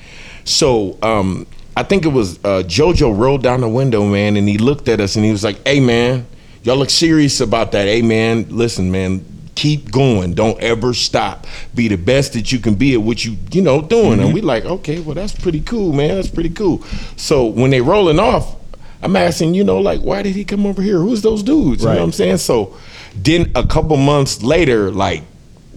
So 0.45 0.99
um, 1.03 1.47
I 1.77 1.85
think 1.85 2.05
it 2.05 2.09
was 2.09 2.39
uh, 2.39 2.65
JoJo 2.67 3.17
rolled 3.17 3.43
down 3.45 3.61
the 3.61 3.69
window, 3.69 4.05
man, 4.07 4.37
and 4.37 4.49
he 4.49 4.59
looked 4.59 4.89
at 4.89 5.01
us 5.01 5.15
and 5.15 5.25
he 5.25 5.31
was 5.31 5.45
like, 5.45 5.65
"Hey, 5.67 5.79
man, 5.79 6.27
y'all 6.65 6.77
look 6.77 6.91
serious 6.91 7.41
about 7.41 7.71
that. 7.73 7.87
Hey, 7.87 8.03
man, 8.03 8.47
listen, 8.49 8.91
man." 8.91 9.25
Keep 9.61 9.93
going. 9.93 10.33
Don't 10.33 10.59
ever 10.61 10.95
stop. 10.95 11.47
Be 11.75 11.87
the 11.89 11.97
best 11.97 12.33
that 12.33 12.51
you 12.51 12.59
can 12.59 12.77
be 12.77 12.95
at 12.95 13.03
what 13.03 13.27
you, 13.27 13.37
you 13.53 13.61
know, 13.61 13.83
doing. 13.83 14.13
Mm-hmm. 14.13 14.21
And 14.23 14.33
we 14.33 14.41
like, 14.41 14.65
okay, 14.65 15.01
well, 15.01 15.15
that's 15.15 15.35
pretty 15.35 15.61
cool, 15.61 15.93
man. 15.93 16.15
That's 16.15 16.31
pretty 16.31 16.49
cool. 16.49 16.83
So 17.17 17.45
when 17.45 17.71
they 17.71 17.83
rolling 17.83 18.19
off, 18.19 18.57
I'm 19.03 19.17
asking, 19.17 19.53
you 19.53 19.63
know, 19.63 19.79
like, 19.79 20.01
why 20.01 20.23
did 20.23 20.35
he 20.35 20.47
come 20.47 20.65
over 20.65 20.81
here? 20.81 20.99
Who's 20.99 21.21
those 21.21 21.43
dudes? 21.43 21.83
You 21.83 21.91
know 21.91 21.97
what 21.97 22.03
I'm 22.05 22.13
saying? 22.13 22.39
So 22.39 22.75
then 23.15 23.53
a 23.55 23.67
couple 23.67 23.99
months 23.99 24.43
later, 24.43 24.91
like, 24.91 25.25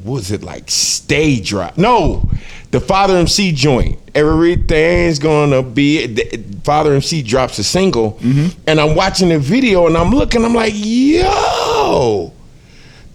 what 0.03 0.13
was 0.13 0.31
it 0.31 0.43
like 0.43 0.71
stage 0.71 1.49
drop? 1.49 1.77
No, 1.77 2.29
the 2.71 2.79
Father 2.79 3.17
MC 3.17 3.51
joint. 3.51 3.99
Everything's 4.15 5.19
gonna 5.19 5.61
be. 5.61 6.05
the- 6.07 6.43
Father 6.63 6.93
MC 6.93 7.21
drops 7.21 7.59
a 7.59 7.63
single, 7.65 8.17
and 8.65 8.79
I'm 8.79 8.95
watching 8.95 9.27
the 9.27 9.39
video, 9.39 9.87
and 9.87 9.97
I'm 9.97 10.11
looking. 10.11 10.45
I'm 10.45 10.53
like, 10.55 10.71
yo, 10.73 12.31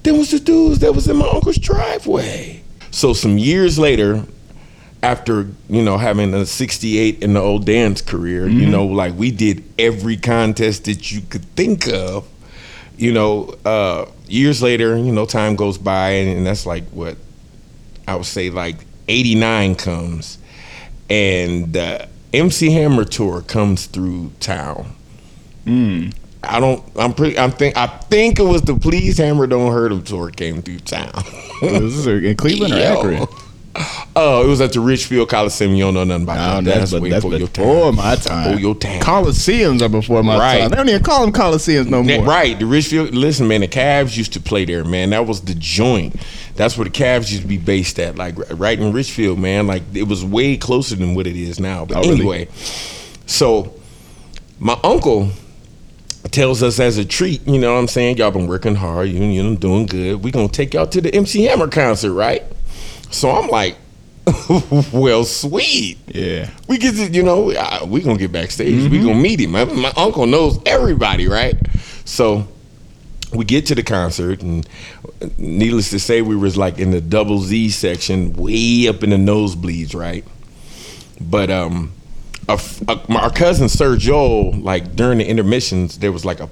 there 0.09 0.19
was 0.19 0.31
the 0.31 0.41
dudes 0.41 0.79
that 0.79 0.95
was 0.95 1.07
in 1.07 1.19
my 1.19 1.29
uncle's 1.29 1.59
driveway. 1.59 2.62
So 2.91 3.12
some 3.12 3.37
years 3.37 3.79
later, 3.79 4.25
after 5.03 5.49
you 5.69 5.83
know 5.83 5.99
having 5.99 6.33
a 6.33 6.47
68 6.47 7.23
in 7.23 7.35
the 7.35 7.41
old 7.41 7.67
dance 7.67 8.00
career, 8.00 8.49
you 8.49 8.62
mm-hmm. 8.62 8.71
know, 8.71 8.87
like 8.87 9.15
we 9.15 9.31
did 9.31 9.62
every 9.79 10.17
contest 10.17 10.87
that 10.87 11.12
you 11.12 11.21
could 11.21 11.45
think 11.57 11.88
of. 11.88 12.27
You 12.97 13.12
know, 13.12 13.55
uh, 13.67 14.07
years 14.27 14.62
later, 14.62 14.97
you 14.97 15.12
know, 15.12 15.27
time 15.27 15.57
goes 15.57 15.77
by, 15.77 16.09
and, 16.12 16.38
and 16.38 16.47
that's 16.47 16.65
like 16.65 16.85
what 16.88 17.19
I 18.09 18.17
would 18.17 18.25
say, 18.25 18.49
like 18.49 18.77
89 19.09 19.75
comes, 19.75 20.38
and 21.11 21.77
uh, 21.77 22.07
the 22.33 22.38
MC 22.38 22.71
Hammer 22.71 23.05
tour 23.05 23.43
comes 23.43 23.85
through 23.85 24.33
town. 24.41 24.97
Mm. 25.67 26.15
I 26.49 26.61
don't. 26.61 26.83
I'm 26.97 27.12
pretty. 27.14 27.38
I'm 27.38 27.50
think. 27.52 27.76
I 27.76 27.87
think 27.87 28.38
it 28.38 28.45
was 28.45 28.62
the 28.62 28.75
Please 28.75 29.19
Hammer 29.19 29.47
Don't 29.47 29.71
Hurt 29.73 29.93
'Em 29.93 30.02
tour 30.02 30.31
came 30.31 30.62
through 30.62 30.78
town. 30.81 31.12
this 31.61 31.95
is 31.95 32.07
in 32.07 32.35
Cleveland 32.37 32.73
or. 32.75 32.78
Akron? 32.78 33.26
Oh, 34.17 34.45
it 34.45 34.49
was 34.49 34.61
at 34.61 34.73
the 34.73 34.81
Richfield 34.81 35.28
Coliseum. 35.28 35.75
You 35.76 35.85
don't 35.85 35.95
know 35.95 36.02
nothing 36.05 36.25
about 36.25 36.64
No, 36.64 36.71
that. 36.73 36.78
that's, 36.81 36.93
way 36.93 37.11
that's 37.11 37.25
before 37.25 37.38
your 37.38 37.47
before 37.47 37.93
time. 37.93 37.97
my 37.97 38.14
time. 38.17 38.45
Before 38.49 38.61
your 38.61 38.75
time. 38.75 39.00
Coliseums 39.00 39.83
are 39.83 39.88
before 39.88 40.23
my 40.25 40.37
Right. 40.37 40.61
time. 40.62 40.71
They 40.71 40.76
don't 40.76 40.88
even 40.88 41.02
call 41.05 41.21
them 41.21 41.33
Coliseums 41.33 41.87
no 41.88 42.02
more. 42.02 42.25
right, 42.25 42.59
the 42.59 42.67
Richfield. 42.67 43.14
Listen, 43.14 43.47
man, 43.47 43.61
the 43.61 43.69
Cavs 43.69 44.17
used 44.17 44.33
to 44.33 44.40
play 44.40 44.64
there, 44.64 44.83
man. 44.85 45.11
That 45.11 45.26
was 45.26 45.43
the 45.43 45.55
joint. 45.55 46.17
That's 46.57 46.76
where 46.76 46.87
the 46.87 46.90
Cavs 46.90 47.31
used 47.31 47.43
to 47.43 47.47
be 47.49 47.59
based 47.59 48.00
at, 48.00 48.17
like 48.17 48.35
right 48.59 48.76
in 48.81 48.93
Richfield, 48.93 49.38
man. 49.38 49.69
Like 49.69 49.83
it 49.95 50.09
was 50.09 50.25
way 50.25 50.57
closer 50.57 50.97
than 50.97 51.14
what 51.14 51.28
it 51.28 51.37
is 51.37 51.61
now. 51.61 51.85
But 51.85 51.99
Oh, 51.99 52.00
really? 52.00 52.14
anyway, 52.17 52.49
so 53.26 53.75
my 54.59 54.76
uncle 54.83 55.28
tells 56.31 56.63
us 56.63 56.81
as 56.81 56.99
a 56.99 57.05
treat, 57.05 57.47
you 57.47 57.59
know 57.59 57.75
what 57.75 57.81
I'm 57.81 57.89
saying? 57.89 58.17
Y'all 58.17 58.31
been 58.31 58.47
working 58.47 58.75
hard, 58.75 59.09
you, 59.09 59.23
you 59.23 59.43
know, 59.43 59.57
doing 59.57 59.87
good. 59.87 60.23
we 60.23 60.31
gonna 60.31 60.49
take 60.49 60.75
y'all 60.75 60.87
to 60.87 61.01
the 61.01 61.15
MC 61.15 61.45
Hammer 61.45 61.69
concert, 61.69 62.13
right? 62.13 62.43
So 63.11 63.31
I'm 63.31 63.49
like, 63.49 63.77
well, 64.93 65.25
sweet. 65.25 65.99
Yeah. 66.09 66.51
We 66.69 66.79
get 66.79 66.97
to, 66.97 67.07
you 67.07 67.23
know, 67.23 67.45
we 67.87 68.03
gonna 68.03 68.19
get 68.19 68.33
backstage. 68.33 68.75
Mm-hmm. 68.75 68.91
We 68.91 68.99
gonna 69.01 69.15
meet 69.15 69.41
him. 69.41 69.53
My, 69.53 69.65
my 69.65 69.93
uncle 69.97 70.27
knows 70.27 70.59
everybody, 70.67 71.29
right? 71.29 71.57
So 72.05 72.47
we 73.33 73.45
get 73.45 73.67
to 73.67 73.75
the 73.75 73.83
concert, 73.83 74.43
and 74.43 74.67
needless 75.37 75.91
to 75.91 75.99
say, 75.99 76.23
we 76.23 76.37
was 76.37 76.57
like 76.57 76.79
in 76.79 76.91
the 76.91 77.01
double 77.01 77.39
Z 77.41 77.71
section, 77.71 78.33
way 78.35 78.89
up 78.89 79.03
in 79.03 79.11
the 79.11 79.17
nosebleeds, 79.17 79.95
right? 79.95 80.25
But 81.21 81.51
um, 81.51 81.93
a, 82.49 82.61
a, 82.88 83.00
my- 83.09 83.21
our 83.21 83.31
cousin 83.31 83.67
Sergio, 83.69 84.62
like 84.62 84.97
during 84.97 85.19
the 85.19 85.26
intermissions, 85.28 85.99
there 85.99 86.12
was 86.12 86.25
like 86.25 86.40
a 86.40 86.49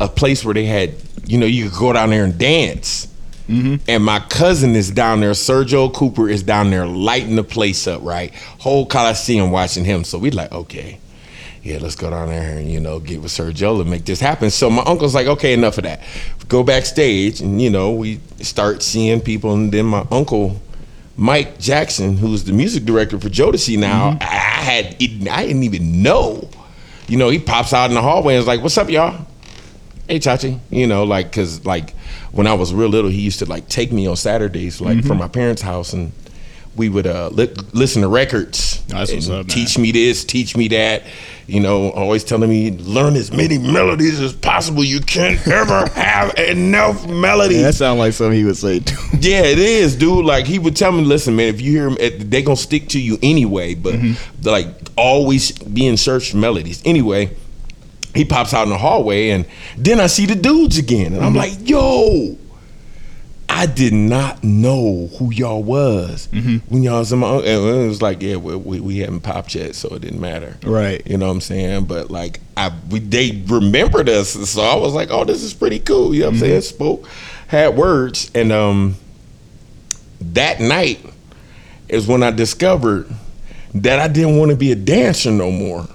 a 0.00 0.08
place 0.08 0.44
where 0.44 0.54
they 0.54 0.64
had, 0.64 0.94
you 1.26 1.38
know, 1.38 1.46
you 1.46 1.70
could 1.70 1.78
go 1.78 1.92
down 1.92 2.10
there 2.10 2.24
and 2.24 2.36
dance. 2.36 3.06
Mm-hmm. 3.48 3.76
And 3.88 4.04
my 4.04 4.20
cousin 4.20 4.74
is 4.74 4.90
down 4.90 5.20
there. 5.20 5.32
Sergio 5.32 5.92
Cooper 5.92 6.28
is 6.28 6.42
down 6.42 6.70
there 6.70 6.86
lighting 6.86 7.36
the 7.36 7.44
place 7.44 7.86
up, 7.86 8.02
right? 8.02 8.34
Whole 8.58 8.86
Coliseum 8.86 9.50
watching 9.50 9.84
him. 9.84 10.04
So 10.04 10.18
we 10.18 10.30
like, 10.30 10.50
okay, 10.52 10.98
yeah, 11.62 11.78
let's 11.80 11.94
go 11.94 12.10
down 12.10 12.28
there 12.28 12.58
and 12.58 12.70
you 12.70 12.80
know 12.80 12.98
get 12.98 13.20
with 13.20 13.30
Sergio 13.30 13.80
and 13.80 13.90
make 13.90 14.04
this 14.04 14.20
happen. 14.20 14.50
So 14.50 14.70
my 14.70 14.82
uncle's 14.82 15.14
like, 15.14 15.26
okay, 15.26 15.52
enough 15.52 15.78
of 15.78 15.84
that. 15.84 16.00
Go 16.48 16.62
backstage 16.64 17.40
and 17.40 17.60
you 17.62 17.70
know 17.70 17.92
we 17.92 18.20
start 18.40 18.82
seeing 18.82 19.20
people, 19.20 19.54
and 19.54 19.70
then 19.72 19.86
my 19.86 20.06
uncle. 20.10 20.60
Mike 21.16 21.58
Jackson, 21.58 22.16
who's 22.16 22.44
the 22.44 22.52
music 22.52 22.84
director 22.84 23.18
for 23.18 23.28
Jodeci 23.28 23.78
now, 23.78 24.12
mm-hmm. 24.12 24.22
I 24.22 24.26
had 24.26 24.86
I 25.30 25.46
didn't 25.46 25.62
even 25.64 26.02
know. 26.02 26.48
You 27.08 27.18
know, 27.18 27.28
he 27.28 27.38
pops 27.38 27.72
out 27.72 27.90
in 27.90 27.94
the 27.94 28.02
hallway 28.02 28.34
and 28.34 28.40
is 28.40 28.46
like, 28.46 28.62
"What's 28.62 28.78
up, 28.78 28.88
y'all?" 28.88 29.26
hey 30.08 30.18
Chochi, 30.18 30.58
you 30.70 30.86
know, 30.86 31.04
like, 31.04 31.32
cause 31.32 31.64
like 31.64 31.94
when 32.32 32.46
I 32.46 32.54
was 32.54 32.74
real 32.74 32.88
little, 32.88 33.10
he 33.10 33.20
used 33.20 33.38
to 33.38 33.46
like 33.46 33.68
take 33.68 33.92
me 33.92 34.06
on 34.06 34.16
Saturdays, 34.16 34.80
like 34.80 34.98
from 34.98 35.12
mm-hmm. 35.12 35.18
my 35.18 35.28
parents' 35.28 35.62
house, 35.62 35.92
and 35.92 36.12
we 36.74 36.88
would 36.88 37.06
uh 37.06 37.28
li- 37.28 37.54
listen 37.72 38.02
to 38.02 38.08
records, 38.08 38.82
That's 38.86 39.12
what's 39.12 39.28
up, 39.28 39.46
teach 39.48 39.78
me 39.78 39.92
this, 39.92 40.24
teach 40.24 40.56
me 40.56 40.68
that, 40.68 41.02
you 41.46 41.60
know, 41.60 41.90
always 41.90 42.24
telling 42.24 42.48
me 42.48 42.70
learn 42.70 43.14
as 43.16 43.32
many 43.32 43.58
melodies 43.58 44.20
as 44.20 44.32
possible. 44.32 44.82
You 44.82 45.00
can't 45.00 45.46
ever 45.46 45.86
have 45.90 46.34
enough 46.38 47.06
melodies. 47.06 47.62
That 47.62 47.74
sounds 47.74 47.98
like 47.98 48.12
something 48.12 48.38
he 48.38 48.44
would 48.44 48.56
say 48.56 48.80
too. 48.80 48.96
Yeah, 49.20 49.42
it 49.42 49.58
is, 49.58 49.94
dude. 49.94 50.24
Like 50.24 50.46
he 50.46 50.58
would 50.58 50.74
tell 50.74 50.90
me, 50.90 51.04
listen, 51.04 51.36
man, 51.36 51.48
if 51.48 51.60
you 51.60 51.72
hear 51.72 51.84
them, 51.84 51.96
eh, 52.00 52.10
they 52.18 52.42
gonna 52.42 52.56
stick 52.56 52.88
to 52.88 53.00
you 53.00 53.18
anyway. 53.22 53.74
But 53.74 53.94
mm-hmm. 53.94 54.48
like 54.48 54.66
always 54.96 55.52
be 55.52 55.86
in 55.86 55.96
search 55.96 56.30
for 56.32 56.38
melodies. 56.38 56.82
Anyway, 56.84 57.30
he 58.14 58.24
pops 58.24 58.52
out 58.52 58.64
in 58.64 58.70
the 58.70 58.78
hallway, 58.78 59.30
and 59.30 59.46
then 59.76 60.00
I 60.00 60.06
see 60.06 60.26
the 60.26 60.34
dudes 60.34 60.78
again, 60.78 61.12
and 61.12 61.24
I'm 61.24 61.34
mm-hmm. 61.34 61.60
like, 61.60 61.68
yo. 61.68 62.38
I 63.54 63.66
did 63.66 63.92
not 63.92 64.42
know 64.42 65.08
who 65.18 65.30
y'all 65.30 65.62
was 65.62 66.26
when 66.32 66.82
y'all 66.82 67.00
was 67.00 67.12
in 67.12 67.18
my. 67.18 67.28
own, 67.28 67.44
And 67.44 67.66
it 67.66 67.86
was 67.86 68.00
like, 68.00 68.22
yeah, 68.22 68.36
we, 68.36 68.56
we, 68.56 68.80
we 68.80 68.98
hadn't 68.98 69.20
popped 69.20 69.54
yet, 69.54 69.74
so 69.74 69.94
it 69.94 70.00
didn't 70.00 70.20
matter. 70.20 70.56
Right. 70.64 71.06
You 71.06 71.18
know 71.18 71.26
what 71.26 71.32
I'm 71.32 71.40
saying? 71.42 71.84
But 71.84 72.10
like, 72.10 72.40
I 72.56 72.72
we, 72.90 73.00
they 73.00 73.42
remembered 73.46 74.08
us, 74.08 74.30
so 74.50 74.62
I 74.62 74.74
was 74.76 74.94
like, 74.94 75.10
oh, 75.10 75.24
this 75.24 75.42
is 75.42 75.52
pretty 75.52 75.80
cool. 75.80 76.14
You 76.14 76.20
know 76.22 76.26
what 76.28 76.34
I'm 76.34 76.40
saying? 76.40 76.60
Spoke, 76.62 77.06
had 77.46 77.76
words, 77.76 78.30
and 78.34 78.52
um, 78.52 78.96
that 80.20 80.58
night 80.58 81.04
is 81.88 82.06
when 82.06 82.22
I 82.22 82.30
discovered 82.30 83.10
that 83.74 83.98
I 83.98 84.08
didn't 84.08 84.38
want 84.38 84.50
to 84.50 84.56
be 84.56 84.72
a 84.72 84.76
dancer 84.76 85.30
no 85.30 85.50
more. 85.50 85.86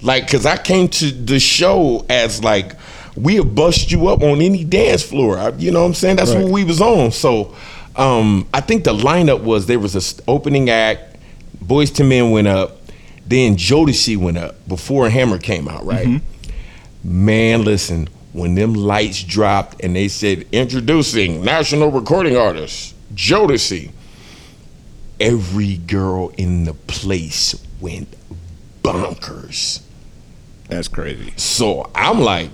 Like, 0.00 0.28
cause 0.30 0.46
I 0.46 0.56
came 0.56 0.88
to 0.88 1.10
the 1.10 1.38
show 1.38 2.04
as 2.08 2.42
like, 2.42 2.76
we'll 3.16 3.44
bust 3.44 3.90
you 3.92 4.08
up 4.08 4.22
on 4.22 4.40
any 4.40 4.64
dance 4.64 5.02
floor. 5.02 5.38
I, 5.38 5.50
you 5.50 5.70
know 5.70 5.80
what 5.82 5.86
I'm 5.88 5.94
saying? 5.94 6.16
That's 6.16 6.32
Right. 6.34 6.42
what 6.44 6.52
we 6.52 6.64
was 6.64 6.80
on. 6.80 7.12
So, 7.12 7.54
um, 7.96 8.46
I 8.52 8.60
think 8.60 8.84
the 8.84 8.92
lineup 8.94 9.42
was 9.42 9.66
there 9.66 9.78
was 9.78 9.94
a 9.94 9.98
s- 9.98 10.20
opening 10.26 10.68
act, 10.70 11.16
Boyz 11.64 11.98
II 11.98 12.06
Men 12.08 12.30
went 12.30 12.48
up, 12.48 12.80
then 13.26 13.56
Jodeci 13.56 14.16
went 14.16 14.36
up 14.38 14.66
before 14.68 15.08
Hammer 15.08 15.38
came 15.38 15.68
out, 15.68 15.84
right? 15.86 16.20
Man, 17.02 17.64
listen, 17.64 18.08
when 18.32 18.54
them 18.56 18.74
lights 18.74 19.22
dropped 19.22 19.82
and 19.84 19.94
they 19.94 20.08
said 20.08 20.46
introducing 20.52 21.44
national 21.44 21.90
recording 21.92 22.36
artist 22.36 22.94
Jodeci, 23.14 23.90
every 25.20 25.76
girl 25.76 26.32
in 26.36 26.64
the 26.64 26.74
place 26.74 27.54
went 27.80 28.08
bonkers. 28.82 29.80
That's 30.68 30.88
crazy. 30.88 31.32
So 31.36 31.90
I'm 31.94 32.20
like, 32.20 32.50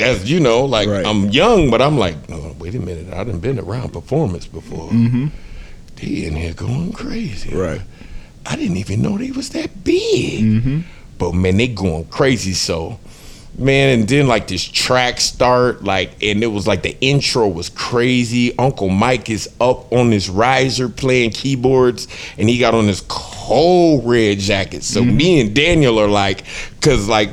as 0.00 0.30
you 0.30 0.40
know, 0.40 0.64
like 0.64 0.88
Right. 0.88 1.06
I'm 1.06 1.26
young, 1.30 1.70
but 1.70 1.82
I'm 1.82 1.98
like, 1.98 2.16
oh, 2.30 2.54
wait 2.58 2.74
a 2.74 2.80
minute, 2.80 3.12
I 3.12 3.24
didn't 3.24 3.40
been 3.40 3.58
around 3.58 3.92
performance 3.92 4.46
before. 4.46 4.90
Mm-hmm. 4.90 5.28
They 5.96 6.26
in 6.26 6.36
here 6.36 6.54
going 6.54 6.92
crazy. 6.92 7.54
Right. 7.54 7.82
I 8.46 8.56
didn't 8.56 8.76
even 8.76 9.02
know 9.02 9.18
they 9.18 9.30
was 9.30 9.50
that 9.50 9.84
big. 9.84 10.42
Mm-hmm. 10.42 10.80
But 11.18 11.32
man, 11.32 11.56
they 11.56 11.68
going 11.68 12.04
crazy. 12.06 12.54
So, 12.54 12.98
man, 13.58 13.98
and 13.98 14.08
then 14.08 14.28
like 14.28 14.46
this 14.46 14.62
track 14.64 15.20
start, 15.20 15.82
like, 15.82 16.22
and 16.22 16.42
it 16.42 16.46
was 16.46 16.66
like 16.66 16.82
the 16.82 16.96
intro 17.00 17.48
was 17.48 17.68
crazy. 17.68 18.56
Uncle 18.56 18.88
Mike 18.88 19.28
is 19.28 19.50
up 19.60 19.92
on 19.92 20.10
this 20.10 20.28
riser 20.28 20.88
playing 20.88 21.30
keyboards, 21.30 22.06
and 22.38 22.48
he 22.48 22.58
got 22.58 22.72
on 22.72 22.86
this 22.86 23.02
cold 23.08 24.08
red 24.08 24.38
jacket. 24.38 24.84
So 24.84 25.02
mm-hmm. 25.02 25.16
me 25.16 25.40
and 25.40 25.54
Daniel 25.54 25.98
are 25.98 26.08
like, 26.08 26.44
cause 26.80 27.08
like 27.08 27.30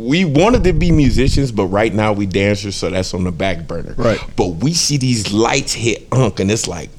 we 0.00 0.24
wanted 0.24 0.64
to 0.64 0.72
be 0.72 0.90
musicians, 0.90 1.52
but 1.52 1.66
right 1.66 1.92
now 1.92 2.12
we 2.12 2.26
dancers, 2.26 2.74
so 2.74 2.88
that's 2.90 3.12
on 3.12 3.24
the 3.24 3.32
back 3.32 3.66
burner. 3.66 3.94
Right. 3.96 4.18
But 4.36 4.56
we 4.56 4.72
see 4.72 4.96
these 4.96 5.32
lights 5.32 5.74
hit 5.74 6.08
Unc, 6.10 6.40
and 6.40 6.50
it's 6.50 6.66
like, 6.66 6.90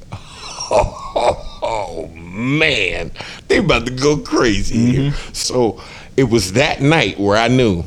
oh, 0.70 2.08
man, 2.14 3.10
they 3.48 3.58
about 3.58 3.86
to 3.86 3.92
go 3.92 4.18
crazy 4.18 4.92
here. 4.92 5.10
Mm-hmm. 5.10 5.32
So 5.32 5.82
it 6.16 6.24
was 6.24 6.52
that 6.52 6.80
night 6.80 7.18
where 7.18 7.36
I 7.36 7.48
knew 7.48 7.84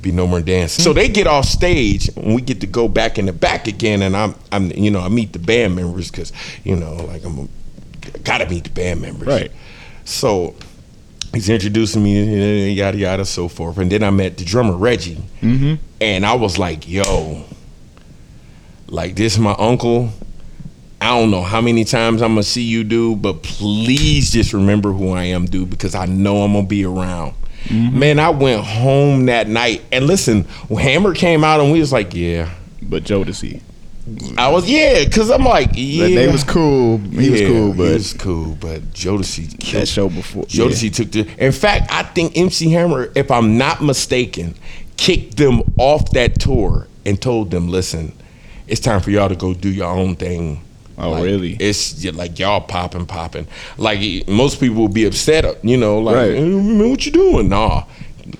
be 0.00 0.12
no 0.12 0.26
more 0.26 0.40
dancing. 0.40 0.82
So 0.82 0.92
they 0.92 1.08
get 1.08 1.26
off 1.26 1.44
stage 1.44 2.08
and 2.16 2.34
we 2.34 2.40
get 2.40 2.60
to 2.60 2.66
go 2.66 2.88
back 2.88 3.18
in 3.18 3.26
the 3.26 3.32
back 3.32 3.66
again 3.66 4.02
and 4.02 4.16
I'm 4.16 4.34
I'm 4.52 4.70
you 4.70 4.92
know, 4.92 5.00
I 5.00 5.08
meet 5.08 5.32
the 5.32 5.40
band 5.40 5.74
members 5.74 6.10
cuz 6.12 6.32
you 6.62 6.76
know, 6.76 6.94
like 6.94 7.24
I'm 7.24 7.38
a, 7.40 8.18
gotta 8.20 8.48
meet 8.48 8.64
the 8.64 8.70
band 8.70 9.02
members. 9.02 9.26
Right. 9.26 9.50
So 10.04 10.54
he's 11.32 11.48
introducing 11.48 12.02
me 12.02 12.70
yada 12.70 12.96
yada 12.96 13.24
so 13.24 13.48
forth 13.48 13.78
and 13.78 13.90
then 13.92 14.02
I 14.02 14.10
met 14.10 14.36
the 14.36 14.44
drummer 14.44 14.76
Reggie. 14.76 15.22
Mm-hmm. 15.40 15.74
And 16.00 16.24
I 16.24 16.34
was 16.34 16.58
like, 16.58 16.88
"Yo, 16.88 17.44
like 18.88 19.16
this 19.16 19.34
is 19.34 19.38
my 19.38 19.54
uncle. 19.58 20.10
I 21.00 21.18
don't 21.18 21.30
know 21.30 21.42
how 21.42 21.60
many 21.60 21.84
times 21.84 22.22
I'm 22.22 22.32
gonna 22.32 22.42
see 22.42 22.62
you, 22.62 22.82
dude, 22.84 23.22
but 23.22 23.42
please 23.42 24.32
just 24.32 24.52
remember 24.52 24.92
who 24.92 25.10
I 25.10 25.24
am, 25.24 25.46
dude, 25.46 25.70
because 25.70 25.94
I 25.94 26.06
know 26.06 26.42
I'm 26.42 26.52
gonna 26.52 26.66
be 26.66 26.84
around. 26.84 27.34
Man, 27.70 28.18
I 28.18 28.30
went 28.30 28.64
home 28.64 29.26
that 29.26 29.48
night 29.48 29.82
and 29.92 30.06
listen, 30.06 30.44
Hammer 30.70 31.14
came 31.14 31.44
out 31.44 31.60
and 31.60 31.70
we 31.70 31.80
was 31.80 31.92
like, 31.92 32.14
yeah. 32.14 32.50
But 32.80 33.04
Jodeci. 33.04 33.60
I 34.36 34.48
was 34.48 34.68
yeah, 34.70 35.04
cause 35.08 35.30
I'm 35.30 35.44
like, 35.44 35.70
yeah. 35.74 36.04
But 36.08 36.14
They 36.14 36.28
was 36.32 36.44
cool. 36.44 36.98
He 36.98 37.30
was 37.30 37.40
cool, 37.42 37.72
but 37.74 37.86
he 37.88 37.92
was 37.94 38.12
cool, 38.14 38.54
but 38.60 38.82
Jodeci 38.92 39.58
killed 39.58 39.82
that 39.82 39.86
show 39.88 40.08
before. 40.08 40.44
yeah. 40.48 40.64
Jodeci 40.64 40.92
took 40.94 41.10
the. 41.12 41.28
In 41.44 41.52
fact, 41.52 41.90
I 41.92 42.02
think 42.02 42.36
MC 42.36 42.70
Hammer, 42.70 43.10
if 43.14 43.30
I'm 43.30 43.58
not 43.58 43.82
mistaken, 43.82 44.54
kicked 44.96 45.36
them 45.36 45.62
off 45.78 46.10
that 46.12 46.38
tour 46.40 46.86
and 47.04 47.20
told 47.20 47.50
them, 47.50 47.68
"Listen, 47.68 48.12
it's 48.66 48.80
time 48.80 49.00
for 49.00 49.10
y'all 49.10 49.28
to 49.28 49.36
go 49.36 49.54
do 49.54 49.68
your 49.70 49.88
own 49.90 50.16
thing." 50.16 50.62
Oh, 51.00 51.10
Like, 51.10 51.24
really? 51.24 51.52
It's 51.60 52.04
like 52.12 52.38
y'all 52.40 52.60
popping, 52.60 53.06
popping. 53.06 53.46
Like 53.76 54.00
most 54.28 54.58
people 54.58 54.76
will 54.76 54.88
be 54.88 55.04
upset, 55.04 55.44
you 55.64 55.76
know, 55.76 56.00
like, 56.00 56.16
Right. 56.16 56.34
"Eh, 56.34 56.88
"What 56.88 57.06
you 57.06 57.12
doing?" 57.12 57.48
Nah, 57.48 57.84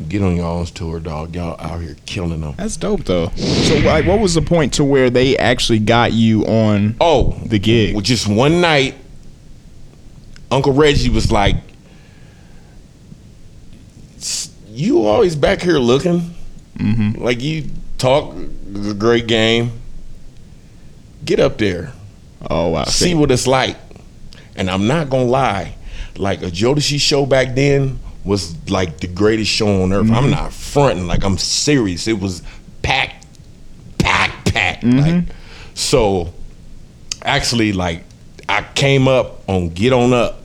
get 0.09 0.23
on 0.23 0.39
own 0.41 0.67
tour, 0.67 1.01
dog. 1.01 1.35
Y'all 1.35 1.61
out 1.61 1.81
here 1.81 1.97
killing 2.07 2.41
them. 2.41 2.55
That's 2.57 2.77
dope 2.77 3.05
though. 3.05 3.29
So 3.37 3.77
like, 3.79 4.07
what 4.07 4.21
was 4.21 4.35
the 4.35 4.43
point 4.43 4.75
to 4.75 4.85
where 4.85 5.11
they 5.11 5.37
actually 5.37 5.79
got 5.81 6.13
you 6.13 6.45
on 6.47 6.97
Oh, 7.01 7.33
the 7.47 7.59
gig? 7.59 7.95
Well, 7.95 8.03
just 8.03 8.29
one 8.29 8.61
night, 8.61 8.95
Uncle 10.51 10.73
Reggie 10.73 11.11
was 11.11 11.31
like, 11.33 11.57
"You 14.71 15.05
always 15.07 15.37
back 15.37 15.63
here 15.63 15.79
looking 15.79 16.35
Mm-hmm. 16.79 17.21
like 17.23 17.43
you 17.43 17.65
talk 17.99 18.35
a 18.37 18.95
great 18.95 19.27
game. 19.27 19.73
Get 21.25 21.41
up 21.41 21.59
there, 21.59 21.93
Oh 22.49 22.69
wow. 22.69 22.85
see 22.85 23.15
what 23.15 23.31
it's 23.33 23.47
like." 23.47 23.77
And 24.55 24.71
I'm 24.71 24.87
not 24.87 25.11
gonna 25.11 25.25
lie, 25.25 25.75
like 26.17 26.43
a 26.43 26.47
Jodeci 26.51 27.01
show 27.01 27.27
back 27.27 27.55
then 27.55 27.99
was 28.25 28.57
like 28.69 28.99
the 28.99 29.07
greatest 29.07 29.51
show 29.51 29.83
on 29.83 29.93
earth. 29.93 30.11
I'm 30.11 30.25
mm-hmm. 30.25 30.31
not 30.31 30.53
fronting, 30.53 31.07
like 31.07 31.25
I'm 31.25 31.39
serious. 31.39 32.07
It 32.07 32.21
was 32.21 32.43
packed, 32.83 33.27
packed, 33.99 34.53
packed. 34.53 34.85
Like 34.85 34.93
mm-hmm. 34.93 35.31
so 35.75 36.33
actually 37.23 37.73
like 37.73 38.05
I 38.49 38.63
came 38.75 39.09
up 39.09 39.49
on 39.49 39.71
Get 39.71 39.93
On 39.93 40.13
Up, 40.13 40.43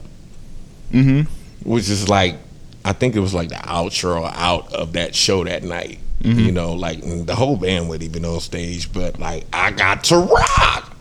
mm-hmm. 0.92 1.22
which 1.68 1.88
is 1.88 2.08
like 2.08 2.36
I 2.84 2.92
think 2.92 3.16
it 3.16 3.20
was 3.20 3.34
like 3.34 3.48
the 3.48 3.54
outro 3.56 4.30
out 4.34 4.72
of 4.72 4.92
that 4.92 5.14
show 5.14 5.44
that 5.44 5.62
night. 5.62 5.98
You 6.20 6.52
know, 6.52 6.72
like 6.72 7.02
the 7.02 7.34
whole 7.34 7.58
band 7.58 7.90
wasn't 7.90 8.04
even 8.04 8.24
on 8.24 8.40
stage, 8.40 8.90
but 8.90 9.18
like 9.18 9.44
I 9.52 9.72
got 9.72 10.04
to 10.04 10.16
rock, 10.16 10.96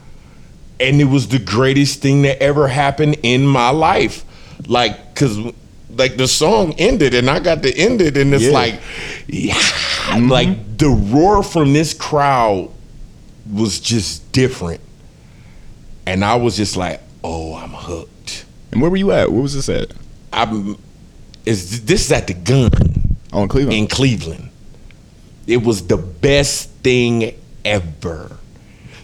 and 0.81 0.99
it 0.99 1.05
was 1.05 1.29
the 1.29 1.39
greatest 1.39 2.01
thing 2.01 2.23
that 2.23 2.43
ever 2.43 2.67
happened 2.67 3.17
in 3.23 3.47
my 3.47 3.69
life. 3.69 4.25
Like, 4.67 5.15
cause 5.15 5.39
like 5.97 6.17
the 6.17 6.27
song 6.27 6.73
ended, 6.77 7.13
and 7.13 7.29
I 7.29 7.39
got 7.39 7.63
to 7.63 7.73
end 7.75 8.01
it, 8.01 8.17
and 8.17 8.33
it's 8.33 8.43
Yeah. 8.45 8.51
like, 8.51 8.79
yeah, 9.27 9.53
mm-hmm. 9.55 10.29
like 10.29 10.77
the 10.77 10.89
roar 10.89 11.43
from 11.43 11.73
this 11.73 11.93
crowd 11.93 12.69
was 13.51 13.79
just 13.79 14.31
different. 14.31 14.81
And 16.05 16.23
I 16.25 16.35
was 16.35 16.57
just 16.57 16.75
like, 16.75 17.01
oh, 17.23 17.55
I'm 17.55 17.69
hooked. 17.69 18.45
And 18.71 18.81
where 18.81 18.91
were 18.91 18.97
you 18.97 19.11
at? 19.11 19.31
Where 19.31 19.41
was 19.41 19.53
this 19.53 19.69
at? 19.69 19.93
I'm 20.31 20.77
is 21.45 21.85
this 21.85 22.05
is 22.05 22.11
at 22.11 22.27
the 22.27 22.33
gun 22.33 22.71
Oh, 23.31 23.43
in 23.43 23.47
Cleveland. 23.49 23.77
in 23.77 23.87
Cleveland. 23.87 24.49
It 25.47 25.63
was 25.63 25.85
the 25.87 25.97
best 25.97 26.69
thing 26.83 27.33
ever. 27.65 28.37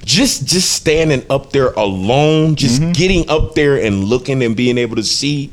Just 0.05 0.46
just 0.48 0.72
standing 0.72 1.24
up 1.29 1.51
there 1.51 1.72
alone, 1.74 2.55
just 2.55 2.81
mm-hmm. 2.81 2.91
getting 2.93 3.29
up 3.29 3.55
there 3.55 3.75
and 3.77 4.03
looking 4.05 4.41
and 4.41 4.55
being 4.55 4.77
able 4.77 4.96
to 4.96 5.03
see. 5.03 5.51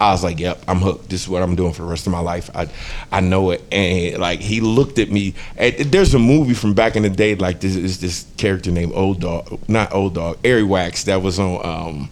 I 0.00 0.12
was 0.12 0.24
like, 0.24 0.40
"Yep, 0.40 0.64
I'm 0.66 0.78
hooked. 0.78 1.10
This 1.10 1.22
is 1.22 1.28
what 1.28 1.42
I'm 1.42 1.54
doing 1.54 1.72
for 1.72 1.82
the 1.82 1.88
rest 1.88 2.06
of 2.06 2.12
my 2.12 2.20
life. 2.20 2.50
I, 2.54 2.68
I 3.12 3.20
know 3.20 3.50
it." 3.50 3.62
And 3.70 4.18
like 4.18 4.40
he 4.40 4.60
looked 4.60 4.98
at 4.98 5.10
me. 5.10 5.34
And 5.56 5.76
there's 5.76 6.14
a 6.14 6.18
movie 6.18 6.54
from 6.54 6.74
back 6.74 6.96
in 6.96 7.02
the 7.02 7.10
day, 7.10 7.34
like 7.34 7.60
this 7.60 7.76
is 7.76 8.00
this 8.00 8.26
character 8.36 8.70
named 8.70 8.92
Old 8.94 9.20
Dog, 9.20 9.60
not 9.68 9.92
Old 9.92 10.14
Dog, 10.14 10.38
A-Wax, 10.44 11.04
that 11.04 11.22
was 11.22 11.38
on 11.38 12.08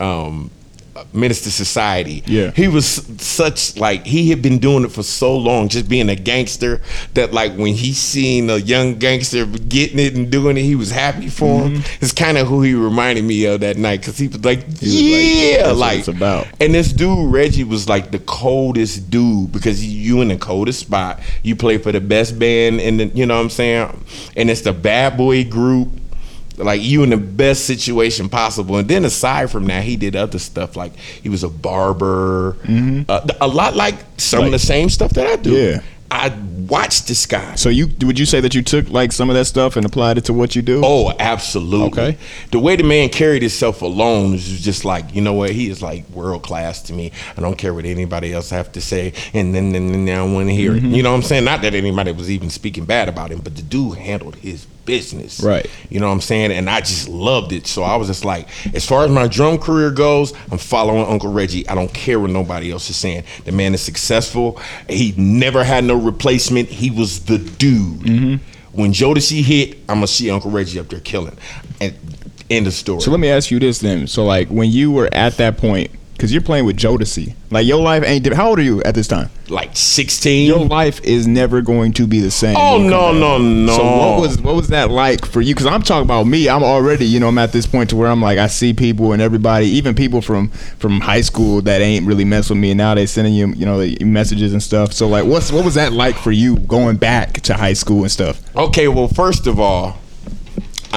um, 0.00 0.06
um, 0.06 0.50
Menace 1.12 1.44
II 1.46 1.50
Society. 1.50 2.22
Yeah. 2.26 2.50
he 2.52 2.68
was 2.68 2.86
such 2.86 3.76
like 3.76 4.06
he 4.06 4.30
had 4.30 4.42
been 4.42 4.58
doing 4.58 4.84
it 4.84 4.92
for 4.92 5.02
so 5.02 5.36
long, 5.36 5.68
just 5.68 5.88
being 5.88 6.08
a 6.08 6.16
gangster 6.16 6.80
that 7.14 7.32
like 7.32 7.56
when 7.56 7.74
he 7.74 7.92
seen 7.92 8.50
a 8.50 8.56
young 8.56 8.96
gangster 8.96 9.46
getting 9.46 9.98
it 9.98 10.14
and 10.14 10.30
doing 10.30 10.56
it, 10.56 10.62
he 10.62 10.74
was 10.76 10.90
happy 10.90 11.28
for 11.28 11.64
him. 11.64 11.74
Mm-hmm. 11.74 12.04
It's 12.04 12.12
kind 12.12 12.38
of 12.38 12.46
who 12.46 12.62
he 12.62 12.74
reminded 12.74 13.24
me 13.24 13.44
of 13.46 13.60
that 13.60 13.76
night 13.76 14.00
because 14.00 14.18
he 14.18 14.28
was 14.28 14.44
like, 14.44 14.66
was 14.66 14.82
like, 14.82 14.82
yeah, 14.82 15.66
what 15.68 15.76
like 15.76 15.98
it's 16.00 16.08
about. 16.08 16.46
and 16.60 16.74
this 16.74 16.92
dude 16.92 17.32
Reggie 17.32 17.64
was 17.64 17.88
like 17.88 18.10
the 18.10 18.18
coldest 18.20 19.10
dude 19.10 19.52
because 19.52 19.84
you 19.84 20.20
in 20.20 20.28
the 20.28 20.36
coldest 20.36 20.80
spot. 20.80 21.20
You 21.42 21.56
play 21.56 21.78
for 21.78 21.92
the 21.92 22.00
best 22.00 22.38
band, 22.38 22.80
and 22.80 23.00
the, 23.00 23.06
you 23.06 23.26
know 23.26 23.36
what 23.36 23.42
I'm 23.42 23.50
saying. 23.50 24.04
And 24.36 24.50
it's 24.50 24.62
the 24.62 24.72
bad 24.72 25.16
boy 25.16 25.44
group. 25.44 25.88
Like 26.56 26.82
you 26.82 27.02
in 27.02 27.10
the 27.10 27.16
best 27.16 27.66
situation 27.66 28.28
possible, 28.28 28.76
and 28.76 28.88
then 28.88 29.04
aside 29.04 29.50
from 29.50 29.66
that, 29.66 29.82
he 29.84 29.96
did 29.96 30.14
other 30.14 30.38
stuff. 30.38 30.76
Like 30.76 30.94
he 30.96 31.28
was 31.28 31.42
a 31.42 31.48
barber, 31.48 32.56
uh, 33.08 33.26
a 33.40 33.48
lot 33.48 33.74
like 33.74 33.96
some 34.18 34.44
of 34.44 34.52
the 34.52 34.58
same 34.58 34.88
stuff 34.88 35.12
that 35.12 35.26
I 35.26 35.36
do. 35.36 35.52
Yeah. 35.52 35.82
I 36.10 36.28
watched 36.68 37.08
this 37.08 37.26
guy. 37.26 37.56
so 37.56 37.70
you 37.70 37.88
would 38.02 38.20
you 38.20 38.26
say 38.26 38.40
that 38.40 38.54
you 38.54 38.62
took 38.62 38.88
like 38.88 39.10
some 39.10 39.30
of 39.30 39.34
that 39.34 39.46
stuff 39.46 39.74
and 39.74 39.84
applied 39.84 40.16
it 40.16 40.26
to 40.26 40.32
what 40.32 40.54
you 40.54 40.62
do? 40.62 40.80
Oh, 40.84 41.12
absolutely. 41.18 41.88
Okay. 41.88 42.18
The 42.52 42.60
way 42.60 42.76
the 42.76 42.84
man 42.84 43.08
carried 43.08 43.42
himself 43.42 43.82
alone 43.82 44.34
is 44.34 44.60
just 44.60 44.84
like, 44.84 45.12
you 45.12 45.20
know 45.22 45.32
what? 45.32 45.50
He 45.50 45.68
is 45.70 45.82
like 45.82 46.08
world 46.10 46.44
class 46.44 46.82
to 46.82 46.92
me. 46.92 47.10
I 47.36 47.40
don't 47.40 47.56
care 47.58 47.74
what 47.74 47.84
anybody 47.84 48.32
else 48.32 48.50
have 48.50 48.70
to 48.72 48.80
say, 48.80 49.12
and 49.32 49.52
then 49.52 49.72
then, 49.72 50.04
then 50.04 50.16
I 50.16 50.22
want 50.22 50.48
to 50.50 50.54
hear 50.54 50.72
Mm-hmm. 50.72 50.92
it. 50.92 50.96
You 50.96 51.02
know 51.02 51.10
what 51.10 51.16
I'm 51.16 51.22
saying? 51.22 51.44
Not 51.44 51.62
that 51.62 51.74
anybody 51.74 52.12
was 52.12 52.30
even 52.30 52.48
speaking 52.48 52.84
bad 52.84 53.08
about 53.08 53.32
him, 53.32 53.40
but 53.40 53.56
the 53.56 53.62
dude 53.62 53.98
handled 53.98 54.36
his 54.36 54.66
business. 54.84 55.40
Right. 55.40 55.68
You 55.90 56.00
know 56.00 56.06
what 56.06 56.14
I'm 56.14 56.20
saying? 56.20 56.52
And 56.52 56.68
I 56.68 56.80
just 56.80 57.08
loved 57.08 57.52
it. 57.52 57.66
So 57.66 57.82
I 57.82 57.96
was 57.96 58.08
just 58.08 58.24
like, 58.24 58.48
as 58.74 58.86
far 58.86 59.04
as 59.04 59.10
my 59.10 59.26
drum 59.28 59.58
career 59.58 59.90
goes, 59.90 60.32
I'm 60.50 60.58
following 60.58 61.06
Uncle 61.06 61.32
Reggie. 61.32 61.68
I 61.68 61.74
don't 61.74 61.92
care 61.92 62.20
what 62.20 62.30
nobody 62.30 62.70
else 62.70 62.88
is 62.90 62.96
saying. 62.96 63.24
The 63.44 63.52
man 63.52 63.74
is 63.74 63.80
successful. 63.80 64.60
He 64.88 65.14
never 65.16 65.64
had 65.64 65.84
no 65.84 65.96
replacement. 65.96 66.68
He 66.68 66.90
was 66.90 67.24
the 67.24 67.38
dude. 67.38 68.00
Mm-hmm. 68.00 68.78
When 68.78 68.92
Jodeci 68.92 69.42
hit, 69.42 69.78
I'm 69.88 69.96
gonna 69.96 70.06
see 70.08 70.30
Uncle 70.30 70.50
Reggie 70.50 70.80
up 70.80 70.88
there 70.88 71.00
killing. 71.00 71.36
And 71.80 71.94
end 72.50 72.66
of 72.66 72.74
story. 72.74 73.00
So 73.00 73.10
let 73.10 73.20
me 73.20 73.28
ask 73.28 73.50
you 73.50 73.58
this 73.58 73.78
then. 73.78 74.06
So 74.06 74.24
like 74.24 74.48
when 74.48 74.70
you 74.70 74.92
were 74.92 75.08
at 75.12 75.36
that 75.36 75.56
point, 75.56 75.90
because 76.14 76.32
you're 76.32 76.42
playing 76.42 76.64
with 76.64 76.76
Jodeci, 76.76 77.34
like 77.50 77.66
your 77.66 77.82
life 77.82 78.02
ain't. 78.04 78.32
How 78.32 78.48
old 78.48 78.58
are 78.58 78.62
you 78.62 78.82
at 78.82 78.94
this 78.94 79.06
time? 79.08 79.30
like 79.50 79.76
16. 79.76 80.46
Your 80.46 80.64
life 80.64 81.02
is 81.04 81.26
never 81.26 81.60
going 81.60 81.92
to 81.94 82.06
be 82.06 82.20
the 82.20 82.30
same. 82.30 82.56
Oh, 82.58 82.78
no, 82.78 83.12
no, 83.12 83.38
no. 83.38 83.76
So 83.76 83.84
what 83.84 84.20
was 84.20 84.40
what 84.40 84.54
was 84.54 84.68
that 84.68 84.90
like 84.90 85.26
for 85.26 85.40
you? 85.40 85.54
Because 85.54 85.66
I'm 85.66 85.82
talking 85.82 86.04
about 86.04 86.24
me. 86.24 86.48
I'm 86.48 86.62
already, 86.62 87.06
you 87.06 87.20
know, 87.20 87.28
I'm 87.28 87.38
at 87.38 87.52
this 87.52 87.66
point 87.66 87.90
to 87.90 87.96
where 87.96 88.10
I'm 88.10 88.22
like, 88.22 88.38
I 88.38 88.46
see 88.46 88.72
people 88.72 89.12
and 89.12 89.20
everybody, 89.20 89.66
even 89.66 89.94
people 89.94 90.20
from 90.20 90.48
from 90.48 91.00
high 91.00 91.20
school 91.20 91.60
that 91.62 91.80
ain't 91.80 92.06
really 92.06 92.24
mess 92.24 92.50
with 92.50 92.58
me, 92.58 92.70
and 92.70 92.78
now 92.78 92.94
they 92.94 93.06
sending 93.06 93.34
you, 93.34 93.48
you 93.48 93.66
know, 93.66 93.78
the 93.80 94.02
messages 94.04 94.52
and 94.52 94.62
stuff. 94.62 94.92
So 94.92 95.08
like, 95.08 95.24
what's 95.24 95.52
what 95.52 95.64
was 95.64 95.74
that 95.74 95.92
like 95.92 96.16
for 96.16 96.32
you 96.32 96.56
going 96.58 96.96
back 96.96 97.40
to 97.42 97.54
high 97.54 97.74
school 97.74 98.02
and 98.02 98.10
stuff? 98.10 98.40
okay, 98.56 98.88
well, 98.88 99.08
first 99.08 99.46
of 99.46 99.58
all, 99.58 99.98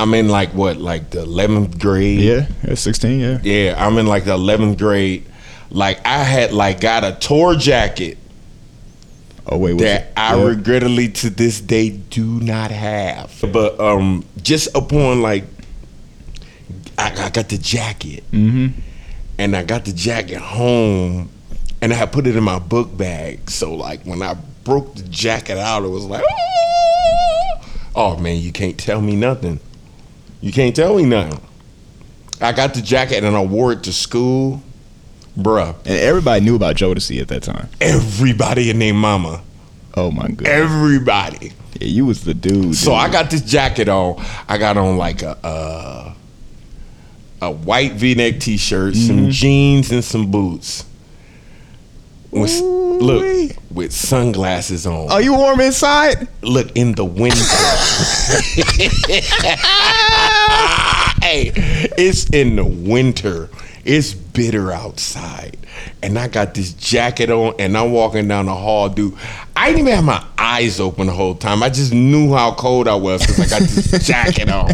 I'm 0.02 0.14
in 0.14 0.30
like 0.30 0.50
what, 0.54 0.78
like 0.78 1.10
the 1.10 1.26
11th 1.26 1.80
grade? 1.80 2.20
Yeah, 2.20 2.48
at 2.64 2.78
16. 2.78 3.20
Yeah. 3.20 3.40
Yeah, 3.44 3.76
I'm 3.78 3.98
in 3.98 4.06
like 4.08 4.26
the 4.26 4.38
11th 4.38 4.78
grade. 4.78 5.26
Like 5.70 6.06
I 6.06 6.24
had 6.24 6.54
like 6.54 6.80
got 6.82 7.04
a 7.04 7.14
tour 7.14 7.56
jacket 7.56 8.18
Oh 9.50 9.58
wait, 9.58 9.78
that 9.80 10.12
I 10.18 10.36
yeah. 10.38 10.44
regrettably 10.46 11.08
to 11.10 11.30
this 11.30 11.62
day 11.62 11.90
do 11.92 12.26
not 12.42 12.70
have. 12.72 13.34
But 13.54 13.80
um, 13.80 14.26
just 14.42 14.76
upon 14.76 15.22
like, 15.22 15.46
I, 16.98 17.12
I 17.26 17.30
got 17.30 17.48
the 17.50 17.58
jacket, 17.58 18.24
Mm-hmm. 18.32 18.80
and 19.38 19.56
I 19.56 19.64
got 19.64 19.86
the 19.86 19.94
jacket 19.94 20.40
home, 20.40 21.30
and 21.82 21.94
I 21.94 21.96
had 21.96 22.12
put 22.12 22.28
it 22.28 22.36
in 22.36 22.44
my 22.44 22.60
book 22.60 22.96
bag. 22.98 23.50
So 23.50 23.74
like 23.74 24.04
when 24.04 24.22
I 24.22 24.36
broke 24.66 24.96
the 24.96 25.04
jacket 25.04 25.58
out, 25.58 25.84
it 25.86 25.90
was 25.90 26.04
like, 26.06 26.24
"Ah!" 26.30 27.62
oh 27.96 28.18
man, 28.18 28.38
you 28.42 28.52
can't 28.52 28.78
tell 28.78 29.00
me 29.02 29.16
nothing. 29.16 29.60
You 30.42 30.52
can't 30.52 30.76
tell 30.76 30.96
me 30.96 31.04
nothing. 31.06 31.42
I 32.40 32.52
got 32.52 32.74
the 32.74 32.82
jacket 32.82 33.24
and 33.24 33.36
I 33.36 33.42
wore 33.42 33.72
it 33.72 33.84
to 33.84 33.94
school, 33.94 34.62
bruh. 35.38 35.76
And 35.80 35.88
everybody 35.98 36.46
knew 36.46 36.56
about 36.56 36.76
Jodeci 36.76 37.20
at 37.20 37.28
that 37.30 37.42
time. 37.44 37.68
Everybody 37.82 38.70
and 38.70 38.80
their 38.82 38.94
mama, 38.94 39.42
Oh 39.96 40.12
my 40.12 40.28
god. 40.28 40.48
everybody. 40.48 41.54
Yeah, 41.80 41.88
you 41.88 42.06
was 42.06 42.24
the 42.24 42.34
dude. 42.36 42.76
So 42.76 42.92
dude. 42.92 43.00
I 43.00 43.10
got 43.12 43.32
this 43.32 43.42
jacket 43.42 43.90
on. 43.90 44.24
I 44.48 44.58
got 44.60 44.78
on 44.78 44.98
like 44.98 45.24
a 45.24 45.38
uh, 45.44 46.14
a 47.42 47.52
white 47.52 47.94
V-neck 47.94 48.40
T-shirt, 48.40 48.94
Mm-hmm. 48.94 49.08
some 49.08 49.30
jeans, 49.32 49.92
and 49.92 50.04
some 50.04 50.30
boots. 50.32 50.86
With, 52.32 52.60
look, 52.60 53.56
with 53.72 53.94
sunglasses 53.94 54.86
on. 54.86 55.10
Are 55.12 55.22
you 55.22 55.34
warm 55.34 55.62
inside? 55.62 56.28
look 56.42 56.76
in 56.76 56.94
the 56.94 57.06
winter. 57.06 57.38
hey, 61.22 61.52
it's 61.98 62.30
in 62.32 62.58
the 62.58 62.66
winter. 62.66 63.50
It's 63.88 64.14
bitter 64.14 64.72
outside. 64.72 65.56
And 66.04 66.20
I 66.20 66.28
got 66.28 66.54
this 66.54 66.74
jacket 66.74 67.30
on 67.30 67.54
and 67.58 67.78
I'm 67.78 67.92
walking 67.94 68.28
down 68.28 68.48
the 68.48 68.56
hall, 68.56 68.90
dude. 68.90 69.16
I 69.56 69.68
didn't 69.68 69.80
even 69.88 69.94
have 69.94 70.04
my 70.04 70.24
eyes 70.38 70.80
open 70.80 71.08
the 71.08 71.14
whole 71.14 71.36
time. 71.36 71.64
I 71.64 71.70
just 71.70 71.94
knew 71.94 72.34
how 72.34 72.54
cold 72.54 72.88
I 72.90 72.96
was 72.96 73.22
because 73.26 73.40
I 73.40 73.60
got 73.60 73.68
this 73.68 74.06
jacket 74.08 74.50
on. 74.50 74.70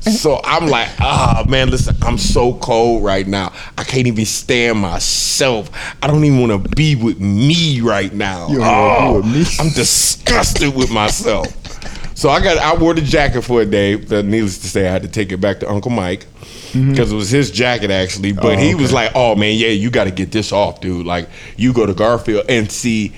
So 0.00 0.40
I'm 0.42 0.68
like, 0.68 0.88
ah, 1.00 1.44
man, 1.48 1.70
listen, 1.70 1.96
I'm 2.02 2.16
so 2.16 2.54
cold 2.54 3.04
right 3.04 3.26
now. 3.26 3.52
I 3.76 3.84
can't 3.84 4.06
even 4.06 4.24
stand 4.24 4.78
myself. 4.78 5.70
I 6.02 6.06
don't 6.06 6.24
even 6.24 6.40
want 6.48 6.64
to 6.64 6.68
be 6.74 6.96
with 6.96 7.20
me 7.20 7.80
right 7.82 8.12
now. 8.12 8.48
You 8.48 8.58
don't 8.58 8.66
wanna 8.66 9.00
be 9.00 9.06
Oh, 9.06 9.16
with 9.16 9.26
me? 9.26 9.44
I'm 9.60 9.72
disgusted 9.74 10.74
with 10.74 10.90
myself. 10.90 11.46
So 12.16 12.30
I 12.30 12.40
got 12.42 12.56
I 12.56 12.74
wore 12.74 12.94
the 12.94 13.02
jacket 13.02 13.42
for 13.42 13.60
a 13.60 13.66
day. 13.66 13.96
But 13.96 14.24
needless 14.24 14.58
to 14.60 14.68
say, 14.68 14.88
I 14.88 14.92
had 14.92 15.02
to 15.02 15.08
take 15.08 15.32
it 15.32 15.36
back 15.42 15.60
to 15.60 15.68
Uncle 15.70 15.90
Mike 15.90 16.26
Mm-hmm. 16.72 16.90
because 16.90 17.12
it 17.12 17.16
was 17.16 17.30
his 17.30 17.50
jacket 17.50 17.90
actually. 17.90 18.32
But 18.32 18.44
Oh, 18.44 18.56
he 18.58 18.74
was 18.74 18.92
like, 18.92 19.12
"Oh 19.14 19.34
man, 19.34 19.56
yeah, 19.56 19.68
you 19.68 19.90
got 19.90 20.04
to 20.04 20.10
get 20.10 20.32
this 20.32 20.52
off, 20.52 20.80
dude. 20.80 21.06
Like 21.06 21.28
you 21.56 21.72
go 21.72 21.86
to 21.86 21.94
Garfield 21.94 22.46
and 22.48 22.70
see." 22.70 23.12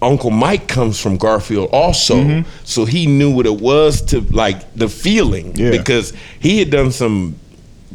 Uncle 0.00 0.30
Mike 0.30 0.68
comes 0.68 1.00
from 1.00 1.16
Garfield 1.16 1.70
also, 1.72 2.14
mm-hmm. 2.14 2.48
so 2.62 2.84
he 2.84 3.06
knew 3.06 3.34
what 3.34 3.46
it 3.46 3.60
was 3.60 4.00
to 4.02 4.20
like 4.32 4.72
the 4.74 4.88
feeling 4.88 5.56
Yeah. 5.56 5.72
because 5.72 6.12
he 6.38 6.60
had 6.60 6.70
done 6.70 6.92
some 6.92 7.34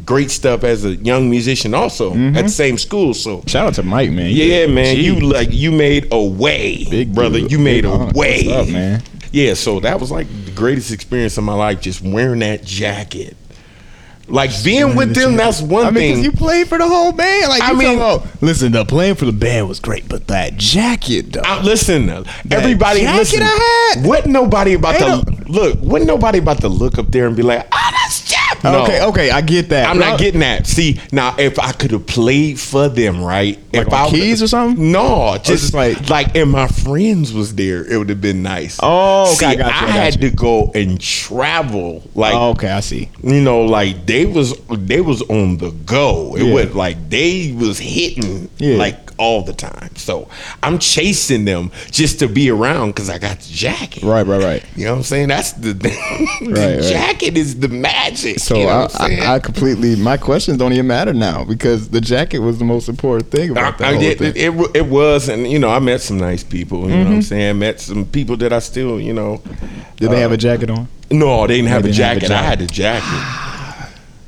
great 0.04 0.30
stuff 0.30 0.64
as 0.64 0.84
a 0.84 0.96
young 0.96 1.30
musician 1.30 1.72
also 1.72 2.10
at 2.10 2.16
mm-hmm. 2.16 2.34
the 2.42 2.48
same 2.50 2.76
school. 2.76 3.14
So 3.14 3.42
Shout 3.46 3.68
out 3.68 3.74
to 3.76 3.82
Mike, 3.82 4.10
man. 4.10 4.28
yeah, 4.30 4.66
man, 4.66 4.96
Gee. 4.96 5.02
you 5.06 5.20
like 5.20 5.48
you 5.50 5.72
made 5.72 6.08
a 6.12 6.22
way, 6.22 6.84
Big 6.90 7.14
brother. 7.14 7.38
dude. 7.40 7.50
You 7.52 7.58
made 7.58 7.84
Big 7.84 7.90
a 7.90 8.12
way, 8.14 8.52
up, 8.52 8.68
man? 8.68 9.02
Yeah, 9.32 9.54
so 9.54 9.80
that 9.80 9.98
was 9.98 10.10
like 10.10 10.26
the 10.44 10.50
greatest 10.50 10.92
experience 10.92 11.38
of 11.38 11.44
my 11.44 11.54
life, 11.54 11.80
just 11.80 12.02
wearing 12.02 12.40
that 12.40 12.64
jacket. 12.64 13.34
Like 14.26 14.50
being 14.64 14.96
with 14.96 15.14
them, 15.14 15.36
that's 15.36 15.60
one 15.60 15.84
I 15.86 15.90
mean, 15.90 16.14
'cause 16.14 16.16
thing. 16.16 16.24
you 16.24 16.32
played 16.32 16.66
for 16.68 16.78
the 16.78 16.88
whole 16.88 17.12
band. 17.12 17.48
Like, 17.48 17.62
I 17.62 17.72
mean- 17.74 18.20
listen, 18.40 18.72
the 18.72 18.84
playing 18.84 19.16
for 19.16 19.26
the 19.26 19.32
band 19.32 19.68
was 19.68 19.80
great, 19.80 20.08
but 20.08 20.28
that 20.28 20.56
jacket, 20.56 21.32
though. 21.34 21.42
I, 21.44 21.60
listen, 21.62 22.08
everybody, 22.50 23.00
jacket 23.02 23.18
listen. 23.18 23.42
I 23.42 23.90
had? 23.94 24.06
Wasn't 24.06 24.28
nobody 24.32 24.74
about 24.74 25.00
Ain't 25.00 25.26
to 25.26 25.52
look? 25.52 25.78
Wasn't 25.82 26.06
nobody 26.08 26.38
about 26.38 26.60
to 26.62 26.68
look 26.68 26.96
up 26.98 27.10
there 27.10 27.26
and 27.26 27.36
be 27.36 27.42
like, 27.42 27.66
"Ah, 27.70 27.90
that's 27.92 28.22
Jeff." 28.30 28.33
No. 28.64 28.82
Okay, 28.84 29.02
okay, 29.04 29.30
I 29.30 29.40
get 29.40 29.68
that. 29.70 29.88
I'm 29.88 29.98
not 29.98 30.18
getting 30.18 30.40
that. 30.40 30.66
See, 30.66 31.00
now 31.12 31.36
if 31.38 31.58
I 31.58 31.72
could 31.72 31.90
have 31.92 32.06
played 32.06 32.58
for 32.58 32.88
them, 32.88 33.22
right? 33.22 33.58
Like 33.72 33.86
if 33.88 33.92
I 33.92 34.08
keys 34.10 34.42
or 34.42 34.48
something? 34.48 34.90
No, 34.92 35.04
oh, 35.30 35.34
just, 35.38 35.46
just 35.46 35.74
like- 35.74 36.08
like 36.10 36.34
and 36.36 36.50
my 36.50 36.66
friends 36.68 37.32
was 37.32 37.54
there, 37.54 37.84
it 37.84 37.96
would 37.96 38.08
have 38.08 38.20
been 38.20 38.42
nice. 38.42 38.78
Oh, 38.82 39.32
okay, 39.36 39.46
I 39.46 39.50
See, 39.52 39.56
you, 39.58 39.62
I 39.64 39.68
got 39.68 39.88
had 39.90 40.22
you. 40.22 40.30
to 40.30 40.36
go 40.36 40.70
and 40.74 41.00
travel, 41.00 42.02
like 42.14 42.34
Oh, 42.34 42.50
okay, 42.50 42.70
I 42.70 42.80
see. 42.80 43.08
you 43.22 43.40
know, 43.40 43.62
like 43.62 44.06
they 44.06 44.26
was 44.26 44.54
they 44.70 45.00
was 45.00 45.22
on 45.22 45.58
the 45.58 45.70
go. 45.70 46.36
It 46.36 46.44
Yeah. 46.44 46.54
was 46.54 46.74
like 46.74 47.10
they 47.10 47.52
was 47.56 47.78
hitting 47.78 48.48
Yeah. 48.58 48.76
like 48.76 48.98
all 49.16 49.42
the 49.42 49.52
time. 49.52 49.94
So 49.96 50.28
I'm 50.62 50.78
chasing 50.78 51.44
them 51.44 51.70
just 51.90 52.18
to 52.18 52.26
be 52.28 52.50
around 52.50 52.90
because 52.90 53.08
I 53.08 53.18
got 53.18 53.38
the 53.40 53.52
jacket. 53.52 54.02
Right, 54.02 54.26
right, 54.26 54.42
right. 54.42 54.64
You 54.76 54.84
know 54.86 54.92
what 54.92 54.96
I'm 54.98 55.02
saying? 55.04 55.28
That's 55.28 55.52
the 55.52 55.72
the 55.72 55.88
Right, 55.88 56.50
right. 56.50 56.82
jacket 56.82 57.36
is 57.36 57.58
the 57.60 57.68
magic. 57.68 58.40
So 58.40 58.53
you 58.60 58.66
know 58.66 58.88
I, 58.98 59.04
I'm? 59.04 59.12
I, 59.22 59.34
I 59.34 59.38
completely 59.38 59.96
my 59.96 60.16
questions 60.16 60.58
don't 60.58 60.72
even 60.72 60.86
matter 60.86 61.12
now 61.12 61.44
because 61.44 61.88
the 61.88 62.00
jacket 62.00 62.38
was 62.40 62.58
the 62.58 62.64
most 62.64 62.88
important 62.88 63.30
thing 63.30 63.50
about 63.50 63.78
that 63.78 63.84
I- 63.86 63.88
I 63.88 63.92
whole 63.92 64.00
did- 64.00 64.18
thing. 64.18 64.32
it, 64.36 64.54
it, 64.54 64.76
it 64.76 64.86
was, 64.86 65.28
and 65.28 65.50
you 65.50 65.58
know, 65.58 65.70
I 65.70 65.78
met 65.78 66.00
some 66.00 66.18
nice 66.18 66.42
people. 66.44 66.82
You 66.82 66.88
know 66.88 66.94
Mm-hmm. 66.96 67.04
what 67.10 67.14
I'm 67.16 67.22
saying? 67.22 67.58
Met 67.58 67.80
some 67.80 68.04
people 68.06 68.36
that 68.38 68.52
I 68.52 68.58
still, 68.60 69.00
you 69.00 69.12
know. 69.12 69.42
Did 69.96 70.10
they 70.10 70.20
have 70.20 70.32
a 70.32 70.36
jacket 70.36 70.70
on? 70.70 70.88
No, 71.10 71.46
they 71.46 71.56
didn't 71.56 71.68
have, 71.68 71.82
They 71.82 71.90
a, 71.90 71.92
didn't 71.92 72.04
have 72.06 72.16
a 72.16 72.20
jacket. 72.20 72.30
I 72.32 72.42
had 72.42 72.60
a 72.62 72.66
jacket. 72.66 73.04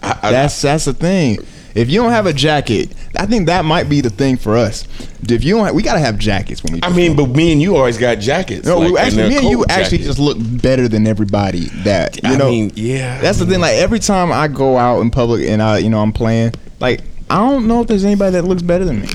I, 0.02 0.18
I, 0.22 0.30
That's 0.30 0.60
that's 0.62 0.84
the 0.84 0.94
thing. 0.94 1.38
If 1.76 1.90
you 1.90 2.00
don't 2.00 2.10
have 2.10 2.24
a 2.24 2.32
jacket, 2.32 2.94
I 3.18 3.26
think 3.26 3.46
that 3.46 3.66
might 3.66 3.88
be 3.88 4.00
the 4.00 4.08
thing 4.08 4.38
for 4.38 4.56
us. 4.56 4.88
If 5.28 5.44
you 5.44 5.56
don't, 5.56 5.66
have, 5.66 5.74
we 5.74 5.82
gotta 5.82 6.00
have 6.00 6.18
jackets 6.18 6.64
when 6.64 6.72
we. 6.72 6.80
I 6.82 6.88
mean, 6.88 7.14
but 7.14 7.28
me 7.28 7.52
and 7.52 7.60
you 7.60 7.76
always 7.76 7.98
got 7.98 8.18
jackets. 8.18 8.66
No, 8.66 8.78
like, 8.78 9.04
actually, 9.04 9.22
and 9.22 9.30
me 9.30 9.36
and 9.38 9.48
you 9.50 9.64
actually 9.68 9.98
just 9.98 10.18
look 10.18 10.38
better 10.40 10.88
than 10.88 11.06
everybody. 11.06 11.66
That 11.84 12.22
you 12.22 12.30
I 12.30 12.36
know, 12.36 12.48
mean, 12.48 12.72
yeah. 12.74 13.20
that's 13.20 13.38
the 13.38 13.44
thing. 13.44 13.60
Like 13.60 13.74
every 13.74 13.98
time 13.98 14.32
I 14.32 14.48
go 14.48 14.78
out 14.78 15.00
in 15.00 15.10
public 15.10 15.46
and 15.46 15.62
I, 15.62 15.78
you 15.78 15.90
know, 15.90 16.00
I'm 16.00 16.12
playing, 16.12 16.54
like 16.80 17.02
I 17.28 17.36
don't 17.36 17.66
know 17.66 17.82
if 17.82 17.88
there's 17.88 18.04
anybody 18.04 18.32
that 18.32 18.44
looks 18.44 18.62
better 18.62 18.86
than 18.86 19.02
me, 19.02 19.08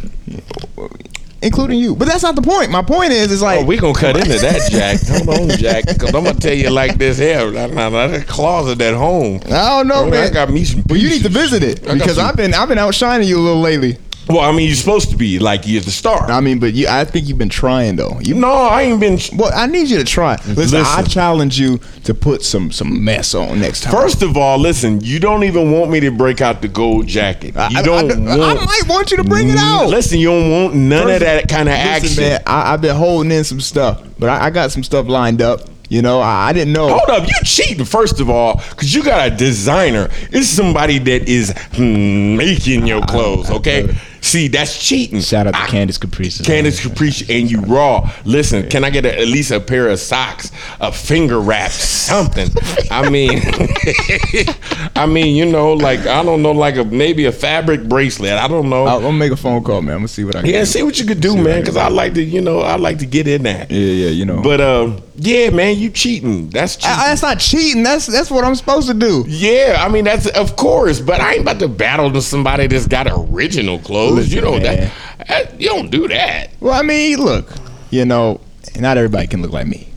including 1.41 1.79
you. 1.79 1.95
But 1.95 2.07
that's 2.07 2.23
not 2.23 2.35
the 2.35 2.41
point. 2.41 2.71
My 2.71 2.81
point 2.81 3.11
is, 3.11 3.31
is 3.31 3.41
oh, 3.41 3.45
like 3.45 3.59
Oh, 3.61 3.65
we 3.65 3.77
gonna 3.77 3.93
cut 3.93 4.17
into 4.17 4.37
that, 4.39 4.69
Jack. 4.71 4.99
Hold 5.25 5.29
on, 5.51 5.57
Jack, 5.57 5.85
because 5.87 6.13
I'm 6.13 6.23
gonna 6.23 6.39
tell 6.39 6.53
you 6.53 6.69
like 6.69 6.97
this 6.97 7.17
here. 7.17 7.51
Now, 7.51 7.67
now, 7.67 7.89
that 8.07 8.27
closet 8.27 8.81
at 8.81 8.93
home. 8.95 9.41
I 9.45 9.49
don't 9.77 9.87
know, 9.87 10.05
I 10.07 10.09
man. 10.09 10.33
got 10.33 10.49
me 10.49 10.63
some. 10.65 10.83
Well, 10.87 10.97
you 10.99 11.09
need 11.09 11.23
to 11.23 11.29
visit 11.29 11.63
it 11.63 11.87
I 11.87 11.93
because 11.93 12.15
some- 12.15 12.25
I've 12.27 12.35
been 12.35 12.53
I've 12.53 12.67
been 12.69 12.77
outshining 12.77 13.27
you 13.27 13.37
a 13.37 13.41
little 13.41 13.61
lately. 13.61 13.97
Well, 14.29 14.39
I 14.41 14.51
mean, 14.51 14.67
you're 14.67 14.75
supposed 14.75 15.09
to 15.09 15.17
be 15.17 15.39
like 15.39 15.67
you're 15.67 15.81
the 15.81 15.91
star. 15.91 16.29
I 16.31 16.39
mean, 16.41 16.59
but 16.59 16.73
you, 16.73 16.87
I 16.87 17.03
think 17.05 17.27
you've 17.27 17.37
been 17.39 17.49
trying 17.49 17.95
though. 17.97 18.19
You 18.21 18.35
no, 18.35 18.51
I 18.51 18.83
ain't 18.83 18.99
been. 18.99 19.17
Well, 19.35 19.51
I 19.53 19.65
need 19.65 19.89
you 19.89 19.97
to 19.97 20.03
try. 20.05 20.37
Listen, 20.47 20.83
I 20.85 21.03
challenge 21.03 21.59
you 21.59 21.79
to 22.05 22.13
put 22.13 22.43
some 22.43 22.71
some 22.71 23.03
mess 23.03 23.33
on 23.35 23.59
next 23.59 23.81
time. 23.81 23.91
First 23.93 24.21
of 24.21 24.37
all, 24.37 24.57
listen. 24.57 25.01
You 25.01 25.19
don't 25.19 25.43
even 25.43 25.71
want 25.71 25.91
me 25.91 25.99
to 26.01 26.11
break 26.11 26.39
out 26.39 26.61
the 26.61 26.67
gold 26.67 27.07
jacket. 27.07 27.57
I, 27.57 27.69
You 27.69 27.79
I- 27.79 27.81
don't 27.81 28.11
I, 28.11 28.37
want. 28.37 28.59
I 28.59 28.65
might 28.65 28.83
want 28.87 29.11
you 29.11 29.17
to 29.17 29.23
bring 29.23 29.49
it 29.49 29.57
out. 29.57 29.87
Listen, 29.89 30.19
you 30.19 30.27
don't 30.27 30.51
want 30.51 30.75
none 30.75 31.03
First- 31.03 31.13
of 31.15 31.19
that 31.21 31.49
kind 31.49 31.67
of 31.67 31.73
Listen, 31.75 31.89
action. 31.89 32.23
man, 32.23 32.43
I, 32.47 32.73
I've 32.73 32.81
been 32.81 32.95
holding 32.95 33.31
in 33.31 33.43
some 33.43 33.59
stuff, 33.59 34.01
but 34.19 34.29
I, 34.29 34.45
I 34.45 34.49
got 34.51 34.71
some 34.71 34.83
stuff 34.83 35.07
lined 35.07 35.41
up. 35.41 35.61
You 35.89 36.01
know, 36.01 36.21
I, 36.21 36.47
I 36.49 36.53
didn't 36.53 36.71
know. 36.71 36.87
Hold 36.87 37.09
up, 37.09 37.27
you 37.27 37.33
cheating 37.43 37.83
first 37.83 38.21
of 38.21 38.29
all, 38.29 38.61
because 38.69 38.93
you 38.95 39.03
got 39.03 39.27
a 39.29 39.35
designer. 39.35 40.07
It's 40.31 40.47
somebody 40.47 40.99
that 40.99 41.27
is 41.27 41.53
hmm, 41.73 42.37
making 42.37 42.87
your 42.87 43.01
clothes. 43.05 43.51
Okay, 43.51 43.93
see 44.21 44.47
that's 44.47 44.77
cheating. 44.77 45.19
Shout 45.21 45.47
out 45.47 45.53
to 45.53 45.59
I- 45.61 45.67
Candace 45.67 45.97
Caprice. 45.97 46.41
Candace 46.41 46.79
Caprice 46.81 47.29
and 47.29 47.49
you 47.49 47.61
raw. 47.61 48.09
Listen, 48.25 48.69
can 48.69 48.83
I 48.83 48.89
get 48.89 49.05
a, 49.05 49.19
at 49.19 49.27
least 49.27 49.51
a 49.51 49.59
pair 49.59 49.89
of 49.89 49.99
socks, 49.99 50.51
a 50.79 50.91
finger 50.91 51.39
wrap, 51.39 51.71
something? 51.71 52.49
I 52.89 53.09
mean, 53.09 53.41
I 54.95 55.05
mean, 55.05 55.35
you 55.35 55.45
know, 55.45 55.73
like 55.73 56.01
I 56.01 56.23
don't 56.23 56.41
know, 56.41 56.51
like 56.51 56.75
a 56.75 56.83
maybe 56.83 57.25
a 57.25 57.31
fabric 57.31 57.83
bracelet. 57.87 58.33
I 58.33 58.47
don't 58.47 58.69
know. 58.69 58.85
I'll, 58.85 59.05
I'll 59.05 59.11
make 59.11 59.31
a 59.31 59.37
phone 59.37 59.63
call, 59.63 59.81
man. 59.81 59.95
I'm 59.95 59.99
gonna 59.99 60.07
see 60.07 60.23
what 60.23 60.35
I 60.35 60.41
can. 60.41 60.49
yeah, 60.49 60.59
do. 60.59 60.65
see 60.65 60.83
what 60.83 60.99
you 60.99 61.05
could 61.05 61.21
do, 61.21 61.35
man. 61.35 61.61
Because 61.61 61.77
I 61.77 61.89
like 61.89 62.13
to, 62.15 62.23
you 62.23 62.41
know, 62.41 62.59
I 62.59 62.75
like 62.77 62.99
to 62.99 63.05
get 63.05 63.27
in 63.27 63.43
that. 63.43 63.71
Yeah, 63.71 63.77
yeah, 63.79 64.09
you 64.09 64.25
know. 64.25 64.41
But 64.41 64.61
um, 64.61 65.01
yeah, 65.15 65.49
man, 65.49 65.77
you 65.77 65.89
cheating. 65.89 66.49
That's 66.49 66.75
cheating. 66.75 66.91
I, 66.91 67.09
that's 67.09 67.21
not 67.21 67.39
cheating. 67.39 67.83
That's 67.83 68.05
that's 68.07 68.31
what 68.31 68.43
I'm 68.43 68.55
supposed 68.55 68.87
to 68.87 68.93
do. 68.93 69.23
Yeah, 69.27 69.77
I 69.79 69.89
mean 69.89 70.03
that's 70.03 70.27
of 70.27 70.55
course, 70.55 70.99
but 70.99 71.21
I 71.21 71.33
ain't 71.33 71.41
about 71.41 71.59
to 71.59 71.67
battle 71.67 72.11
to 72.11 72.21
somebody 72.21 72.67
that's 72.67 72.87
got 72.87 73.07
original 73.09 73.79
clothes. 73.79 74.10
Listen, 74.15 74.33
you 74.35 74.41
know 74.41 74.59
that, 74.59 74.91
that 75.27 75.59
you 75.61 75.69
don't 75.69 75.89
do 75.89 76.07
that. 76.07 76.49
Well, 76.59 76.73
I 76.73 76.81
mean, 76.83 77.17
look, 77.19 77.49
you 77.89 78.05
know, 78.05 78.39
not 78.79 78.97
everybody 78.97 79.27
can 79.27 79.41
look 79.41 79.51
like 79.51 79.67
me. 79.67 79.87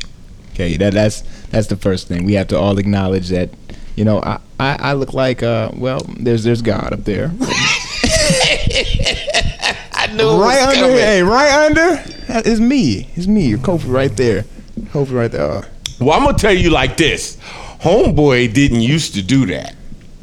Okay, 0.52 0.76
that 0.76 0.92
that's 0.94 1.22
that's 1.50 1.66
the 1.68 1.76
first 1.76 2.08
thing. 2.08 2.24
We 2.24 2.34
have 2.34 2.48
to 2.48 2.58
all 2.58 2.78
acknowledge 2.78 3.28
that. 3.30 3.50
You 3.96 4.04
know, 4.04 4.20
I, 4.22 4.40
I, 4.58 4.76
I 4.80 4.92
look 4.94 5.12
like 5.14 5.42
uh 5.42 5.70
well, 5.76 6.00
there's 6.18 6.42
there's 6.44 6.62
God 6.62 6.92
up 6.92 7.04
there. 7.04 7.32
I 9.96 10.08
knew 10.12 10.40
right 10.40 10.62
under, 10.62 10.74
coming. 10.80 10.96
hey, 10.96 11.22
right 11.22 11.66
under, 11.66 11.96
that 12.26 12.46
is 12.46 12.60
me. 12.60 13.08
It's 13.14 13.26
me. 13.26 13.52
Kofi 13.54 13.90
right 13.92 14.14
there. 14.16 14.44
Kofi 14.92 15.12
right 15.12 15.30
there. 15.30 15.42
Uh, 15.50 15.64
Well, 16.00 16.12
I'm 16.18 16.24
gonna 16.24 16.36
tell 16.36 16.52
you 16.52 16.70
like 16.70 16.96
this: 16.96 17.36
Homeboy 17.80 18.52
didn't 18.52 18.80
used 18.80 19.14
to 19.14 19.22
do 19.22 19.46
that. 19.46 19.74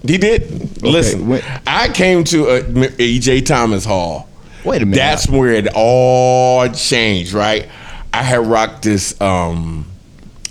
He 0.05 0.17
did. 0.17 0.81
Listen, 0.81 1.31
I 1.67 1.89
came 1.89 2.23
to 2.25 2.47
uh, 2.47 2.61
EJ 2.61 3.45
Thomas 3.45 3.85
Hall. 3.85 4.27
wait 4.65 4.81
a 4.81 4.85
minute. 4.85 4.97
That's 4.97 5.29
where 5.29 5.51
it 5.51 5.67
all 5.75 6.67
changed, 6.69 7.33
right? 7.33 7.69
I 8.13 8.23
had 8.23 8.45
rocked 8.47 8.83
this. 8.83 9.19
Um, 9.21 9.85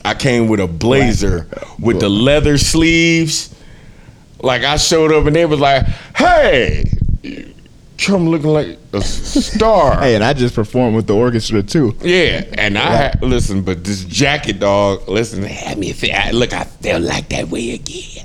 I 0.04 0.14
came 0.14 0.48
with 0.48 0.60
a 0.60 0.66
blazer 0.66 1.46
with 1.78 2.00
the 2.00 2.08
leather 2.08 2.58
sleeves. 2.58 3.54
Like 4.40 4.62
I 4.62 4.76
showed 4.76 5.12
up 5.12 5.26
and 5.26 5.36
they 5.36 5.44
was 5.44 5.60
like, 5.60 5.84
"Hey, 6.16 6.84
come 7.98 8.28
looking 8.28 8.48
like 8.50 8.78
a 8.94 9.02
star." 9.02 10.00
hey, 10.00 10.14
and 10.14 10.24
I 10.24 10.32
just 10.32 10.54
performed 10.54 10.96
with 10.96 11.06
the 11.06 11.14
orchestra 11.14 11.62
too. 11.62 11.94
Yeah, 12.00 12.44
and 12.54 12.78
I 12.78 12.96
had, 12.96 13.22
listen, 13.22 13.62
but 13.62 13.84
this 13.84 14.04
jacket 14.04 14.60
dog, 14.60 15.08
listen, 15.08 15.42
had 15.42 15.76
me 15.76 15.92
feel. 15.92 16.14
Look, 16.32 16.54
I 16.54 16.64
felt 16.64 17.02
like 17.02 17.28
that 17.30 17.48
way 17.48 17.72
again. 17.72 18.24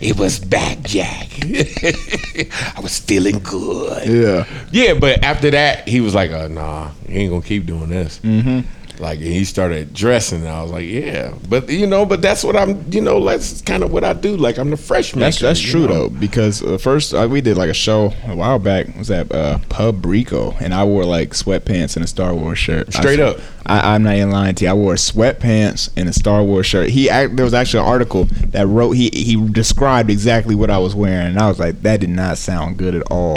It 0.00 0.18
was 0.18 0.38
back, 0.38 0.82
Jack. 0.82 1.28
I 1.42 2.80
was 2.80 2.98
feeling 2.98 3.38
good. 3.40 4.06
Yeah. 4.06 4.46
Yeah, 4.70 4.94
but 4.94 5.24
after 5.24 5.50
that, 5.50 5.88
he 5.88 6.00
was 6.00 6.14
like, 6.14 6.30
uh, 6.30 6.48
"Nah, 6.48 6.90
he 7.08 7.20
ain't 7.20 7.30
gonna 7.30 7.42
keep 7.42 7.66
doing 7.66 7.88
this." 7.88 8.20
Mm-hmm. 8.20 8.60
Like 9.02 9.18
he 9.18 9.44
started 9.44 9.92
dressing, 9.92 10.40
and 10.40 10.48
I 10.48 10.62
was 10.62 10.72
like, 10.72 10.86
"Yeah," 10.86 11.34
but 11.48 11.68
you 11.68 11.86
know, 11.86 12.06
but 12.06 12.22
that's 12.22 12.42
what 12.44 12.56
I'm. 12.56 12.90
You 12.90 13.00
know, 13.00 13.22
that's 13.24 13.60
kind 13.62 13.82
of 13.82 13.92
what 13.92 14.04
I 14.04 14.12
do. 14.12 14.36
Like 14.36 14.58
I'm 14.58 14.70
the 14.70 14.76
freshman. 14.76 15.20
That's 15.20 15.38
that's 15.38 15.60
true 15.60 15.86
though 15.86 16.08
because 16.08 16.62
uh, 16.62 16.78
first 16.78 17.12
uh, 17.12 17.28
we 17.30 17.40
did 17.40 17.56
like 17.56 17.70
a 17.70 17.74
show 17.74 18.12
a 18.26 18.34
while 18.34 18.58
back 18.58 18.88
it 18.88 18.96
was 18.96 19.10
at 19.10 19.30
uh, 19.32 19.58
Pub 19.68 20.04
Rico 20.04 20.52
and 20.60 20.72
I 20.72 20.84
wore 20.84 21.04
like 21.04 21.30
sweatpants 21.30 21.96
and 21.96 22.04
a 22.04 22.08
Star 22.08 22.34
Wars 22.34 22.58
shirt. 22.58 22.92
Straight 22.92 23.20
I, 23.20 23.24
up. 23.24 23.40
I, 23.66 23.94
I'm 23.94 24.02
not 24.02 24.14
even 24.14 24.30
lying 24.30 24.54
to 24.56 24.64
you. 24.64 24.70
I 24.70 24.74
wore 24.74 24.94
sweatpants 24.94 25.90
and 25.96 26.08
a 26.08 26.12
Star 26.12 26.42
Wars 26.42 26.66
shirt. 26.66 26.88
He 26.90 27.10
act, 27.10 27.36
there 27.36 27.44
was 27.44 27.54
actually 27.54 27.80
an 27.80 27.86
article 27.86 28.24
that 28.48 28.66
wrote 28.66 28.92
he 28.92 29.10
he 29.12 29.36
described 29.50 30.08
exactly 30.10 30.54
what 30.54 30.70
I 30.70 30.78
was 30.78 30.94
wearing 30.94 31.26
and 31.28 31.38
I 31.38 31.48
was 31.48 31.58
like 31.58 31.82
that 31.82 32.00
did 32.00 32.10
not 32.10 32.38
sound 32.38 32.76
good 32.78 32.94
at 32.94 33.02
all. 33.10 33.36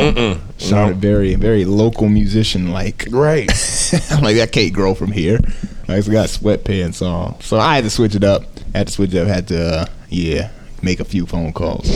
Sounded 0.58 0.98
very 0.98 1.36
very 1.36 1.66
local 1.66 2.08
musician 2.10 2.72
like. 2.72 3.06
Right. 3.10 3.50
I'm 4.12 4.24
like 4.24 4.36
that 4.38 4.52
can't 4.52 4.74
grow 4.74 4.94
from 4.94 5.12
here. 5.12 5.40
I 5.88 5.96
just 5.96 6.12
got 6.12 6.28
sweatpants 6.30 7.02
on, 7.06 7.42
so 7.42 7.58
I 7.58 7.76
had 7.76 7.84
to 7.86 7.90
switch 7.90 8.14
it 8.14 8.24
up. 8.24 8.44
had 8.76 8.88
to 8.88 8.94
switch 8.94 9.14
it 9.14 9.20
up. 9.22 9.28
Had 9.28 9.48
to 9.48 9.62
uh, 9.82 9.86
yeah 10.10 10.52
make 10.84 11.00
a 11.00 11.04
few 11.06 11.26
phone 11.26 11.52
calls. 11.52 11.88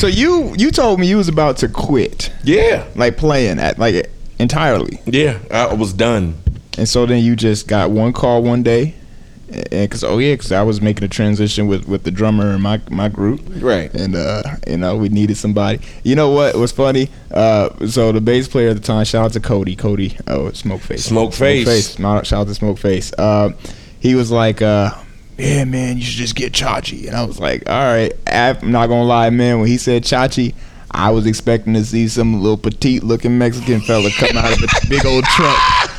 So 0.00 0.06
you 0.06 0.54
you 0.56 0.70
told 0.70 0.98
me 0.98 1.06
you 1.06 1.16
was 1.18 1.28
about 1.28 1.58
to 1.58 1.68
quit, 1.68 2.32
Yeah. 2.44 2.84
like 2.96 3.16
playing 3.18 3.58
at 3.60 3.78
like 3.78 4.10
entirely, 4.38 5.00
Yeah. 5.06 5.38
I 5.50 5.74
was 5.74 5.92
done. 5.92 6.34
And 6.78 6.88
so 6.88 7.06
then 7.06 7.22
you 7.24 7.36
just 7.36 7.68
got 7.68 7.90
one 7.90 8.12
call 8.12 8.42
one 8.42 8.62
day, 8.62 8.94
and 9.50 9.70
because 9.88 10.04
oh 10.04 10.18
yeah, 10.18 10.34
because 10.34 10.52
I 10.52 10.62
was 10.62 10.80
making 10.82 11.04
a 11.04 11.08
transition 11.08 11.66
with 11.68 11.86
with 11.88 12.02
the 12.04 12.10
drummer 12.10 12.52
in 12.54 12.60
my 12.60 12.80
my 12.90 13.08
group, 13.08 13.40
Right. 13.62 13.92
and 13.94 14.14
uh, 14.14 14.42
you 14.66 14.76
know 14.76 14.96
we 14.96 15.08
needed 15.08 15.36
somebody. 15.36 15.80
You 16.04 16.16
know 16.16 16.30
what 16.30 16.54
was 16.56 16.72
funny? 16.72 17.08
Uh, 17.30 17.86
so 17.86 18.12
the 18.12 18.20
bass 18.20 18.46
player 18.48 18.68
at 18.70 18.76
the 18.76 18.82
time, 18.82 19.04
shout 19.04 19.24
out 19.26 19.32
to 19.32 19.40
Cody, 19.40 19.74
Cody, 19.76 20.18
oh 20.26 20.50
Smoke 20.52 20.82
Face, 20.82 21.04
Smoke 21.06 21.32
Face. 21.32 21.96
Shout 21.96 22.32
out 22.32 22.46
to 22.46 22.54
Smoke 22.54 22.78
Face. 22.78 23.12
Uh, 23.16 23.50
he 24.00 24.14
was 24.14 24.30
like, 24.30 24.60
uh, 24.60 24.90
"Yeah, 25.38 25.64
man, 25.64 25.96
you 25.96 26.02
should 26.02 26.18
just 26.18 26.34
get 26.34 26.52
Chochi," 26.52 27.06
and 27.06 27.16
I 27.16 27.24
was 27.24 27.38
like, 27.38 27.68
"All 27.70 27.74
right." 27.84 28.12
I'm 28.26 28.70
not 28.70 28.88
gonna 28.88 29.04
lie, 29.04 29.30
man. 29.30 29.60
When 29.60 29.68
he 29.68 29.78
said 29.78 30.02
Chochi. 30.04 30.54
I 30.88 31.10
was 31.10 31.26
expecting 31.26 31.74
to 31.74 31.84
see 31.84 32.08
some 32.08 32.40
little 32.40 32.56
petite 32.56 33.02
looking 33.02 33.36
Mexican 33.36 33.80
fella 33.80 34.08
come 34.12 34.36
out 34.38 34.52
of 34.52 34.62
a 34.62 34.88
big 34.88 35.04
old 35.04 35.24
truck 35.24 35.90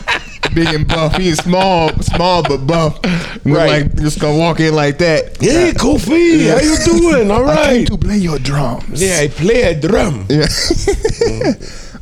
big 0.58 0.74
and 0.74 0.88
buff. 0.88 1.16
He's 1.16 1.38
small, 1.38 1.90
small 2.02 2.42
but 2.42 2.66
buff. 2.66 3.00
Right. 3.46 3.84
Like 3.84 3.96
just 3.96 4.20
gonna 4.20 4.38
walk 4.38 4.60
in 4.60 4.74
like 4.74 4.98
that. 4.98 5.38
Hey, 5.40 5.72
Kofi, 5.74 6.50
how 6.50 6.60
you 6.60 7.00
doing? 7.00 7.30
All 7.30 7.44
right. 7.44 7.58
I 7.58 7.74
came 7.74 7.86
to 7.86 7.98
play 7.98 8.18
your 8.18 8.40
drums. 8.40 9.02
Yeah, 9.02 9.20
I 9.22 9.28
play 9.28 9.62
a 9.64 9.80
drum. 9.80 10.26
Yeah. 10.30 10.48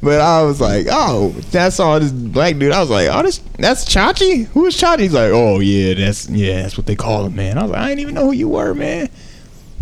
but 0.01 0.21
I 0.21 0.43
was 0.43 0.61
like, 0.61 0.87
oh, 0.89 1.29
that's 1.51 1.79
all 1.79 1.99
this 1.99 2.11
black 2.11 2.57
dude. 2.57 2.71
I 2.71 2.79
was 2.79 2.89
like, 2.89 3.09
oh, 3.11 3.23
this 3.23 3.39
that's 3.59 3.85
Chochi. 3.85 4.45
Who 4.47 4.65
is 4.67 4.75
Chochi? 4.77 4.99
He's 4.99 5.13
like, 5.13 5.31
oh 5.33 5.59
yeah, 5.59 5.93
that's 5.93 6.29
yeah, 6.29 6.61
that's 6.61 6.77
what 6.77 6.85
they 6.85 6.95
call 6.95 7.25
him, 7.25 7.35
man. 7.35 7.57
I 7.57 7.63
was 7.63 7.71
like, 7.71 7.81
I 7.81 7.89
didn't 7.89 8.01
even 8.01 8.15
know 8.15 8.25
who 8.25 8.31
you 8.31 8.47
were, 8.47 8.73
man. 8.73 9.09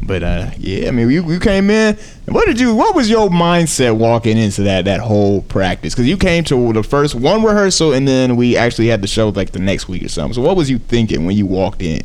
But 0.06 0.24
uh, 0.24 0.52
yeah, 0.58 0.88
I 0.88 0.92
mean, 0.92 1.10
you, 1.10 1.30
you 1.32 1.40
came 1.40 1.70
in. 1.70 1.98
What 2.26 2.46
did 2.46 2.60
you? 2.60 2.76
What 2.76 2.96
was 2.96 3.10
your 3.10 3.30
mindset 3.30 3.96
walking 3.98 4.38
into 4.38 4.64
that 4.64 4.86
that 4.86 5.00
whole 5.00 5.42
practice? 5.44 5.94
Because 5.94 6.08
you 6.08 6.18
came 6.18 6.44
to 6.46 6.74
the 6.74 6.84
first 6.84 7.16
one 7.16 7.44
rehearsal, 7.44 7.94
and 7.94 8.08
then 8.08 8.36
we 8.36 8.58
actually 8.58 8.88
had 8.88 9.02
the 9.02 9.08
show 9.08 9.30
like 9.30 9.52
the 9.52 9.60
next 9.60 9.88
week 9.88 10.04
or 10.04 10.10
something. 10.10 10.34
So 10.34 10.42
what 10.42 10.58
was 10.58 10.70
you 10.70 10.80
thinking 10.80 11.26
when 11.26 11.36
you 11.36 11.46
walked 11.46 11.82
in? 11.82 12.02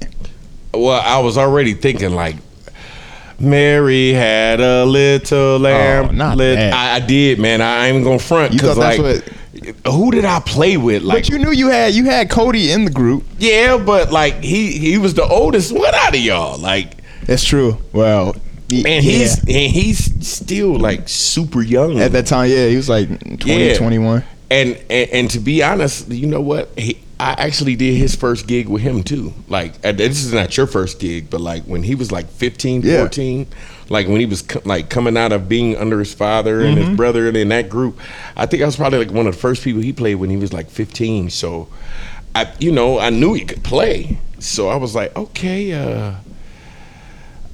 Well, 0.73 1.01
I 1.01 1.19
was 1.19 1.37
already 1.39 1.75
thinking 1.75 2.15
like, 2.15 2.37
Mary 3.41 4.13
had 4.13 4.61
a 4.61 4.85
little 4.85 5.59
lamb. 5.59 6.09
Oh, 6.09 6.13
not 6.13 6.37
lit- 6.37 6.57
that. 6.57 6.73
I, 6.73 6.97
I 6.97 7.01
did, 7.01 7.39
man. 7.39 7.61
I 7.61 7.87
ain't 7.87 7.95
even 7.97 8.05
gonna 8.05 8.19
front 8.19 8.53
You 8.53 8.59
because 8.61 8.79
like, 8.79 9.01
that's 9.01 9.29
who 9.87 10.11
did 10.11 10.25
I 10.25 10.41
play 10.41 10.77
with? 10.77 11.03
Like, 11.03 11.25
But 11.25 11.29
you 11.31 11.39
knew 11.39 11.51
you 11.51 11.69
had 11.69 11.95
you 11.95 12.05
had 12.05 12.31
Cody 12.31 12.71
in 12.71 12.85
the 12.85 12.91
group. 12.91 13.25
yeah, 13.39 13.77
but 13.77 14.13
like 14.13 14.43
he 14.43 14.79
he 14.79 14.99
was 14.99 15.15
the 15.15 15.27
oldest 15.27 15.73
one 15.73 15.95
out 15.95 16.15
of 16.15 16.21
y'all. 16.21 16.59
Like, 16.59 16.98
That's 17.29 17.45
true. 17.45 17.77
And 17.95 18.85
yeah. 18.87 19.01
he's 19.01 19.39
and 19.39 19.73
he's 19.73 20.27
still 20.27 20.75
like 20.77 21.09
super 21.09 21.63
young 21.63 22.01
at 22.01 22.13
that 22.13 22.27
time. 22.27 22.51
Yeah, 22.51 22.67
he 22.67 22.77
was 22.77 22.89
like 22.89 23.09
20, 23.39 23.45
Yeah. 23.69 23.77
21. 23.79 24.25
And, 24.51 24.77
and 24.91 25.11
and 25.11 25.31
to 25.31 25.39
be 25.41 25.63
honest, 25.63 26.09
you 26.11 26.27
know 26.27 26.41
what? 26.41 26.69
He, 26.77 26.99
I 27.21 27.33
actually 27.33 27.77
did 27.77 27.97
his 27.97 28.15
first 28.15 28.47
gig 28.47 28.69
with 28.69 28.83
him 28.83 29.03
too. 29.03 29.33
Like 29.49 29.81
this 29.83 30.25
is 30.25 30.33
not 30.33 30.57
your 30.57 30.67
first 30.67 31.01
gig, 31.01 31.31
but 31.31 31.41
like 31.41 31.65
when 31.65 31.83
he 31.83 31.95
was 31.95 32.11
like 32.13 32.29
15, 32.29 32.83
Yeah. 32.83 33.01
14, 33.01 33.47
like 33.89 34.07
when 34.09 34.21
he 34.21 34.27
was 34.27 34.43
co- 34.43 34.63
like 34.65 34.89
coming 34.91 35.17
out 35.17 35.33
of 35.33 35.49
being 35.49 35.77
under 35.77 35.99
his 35.99 36.13
father 36.15 36.61
and 36.61 36.77
Mm-hmm. 36.79 36.89
his 36.89 36.97
brother 36.97 37.27
and 37.29 37.37
in 37.37 37.49
that 37.51 37.69
group, 37.69 37.99
I 38.37 38.47
think 38.47 38.63
I 38.63 38.67
was 38.67 38.77
probably 38.77 38.99
like 38.99 39.11
one 39.13 39.27
of 39.27 39.35
the 39.35 39.41
first 39.41 39.65
people 39.65 39.81
he 39.83 39.93
played 39.93 40.17
when 40.17 40.31
he 40.31 40.37
was 40.37 40.53
like 40.53 40.69
15. 40.71 41.31
So 41.31 41.69
I 42.35 42.53
you 42.59 42.71
know, 42.73 42.99
I 42.99 43.11
knew 43.11 43.35
he 43.35 43.45
could 43.45 43.65
play. 43.65 44.19
So 44.41 44.69
I 44.69 44.77
was 44.77 44.95
like, 44.95 45.15
okay, 45.17 45.73
uh 45.73 46.15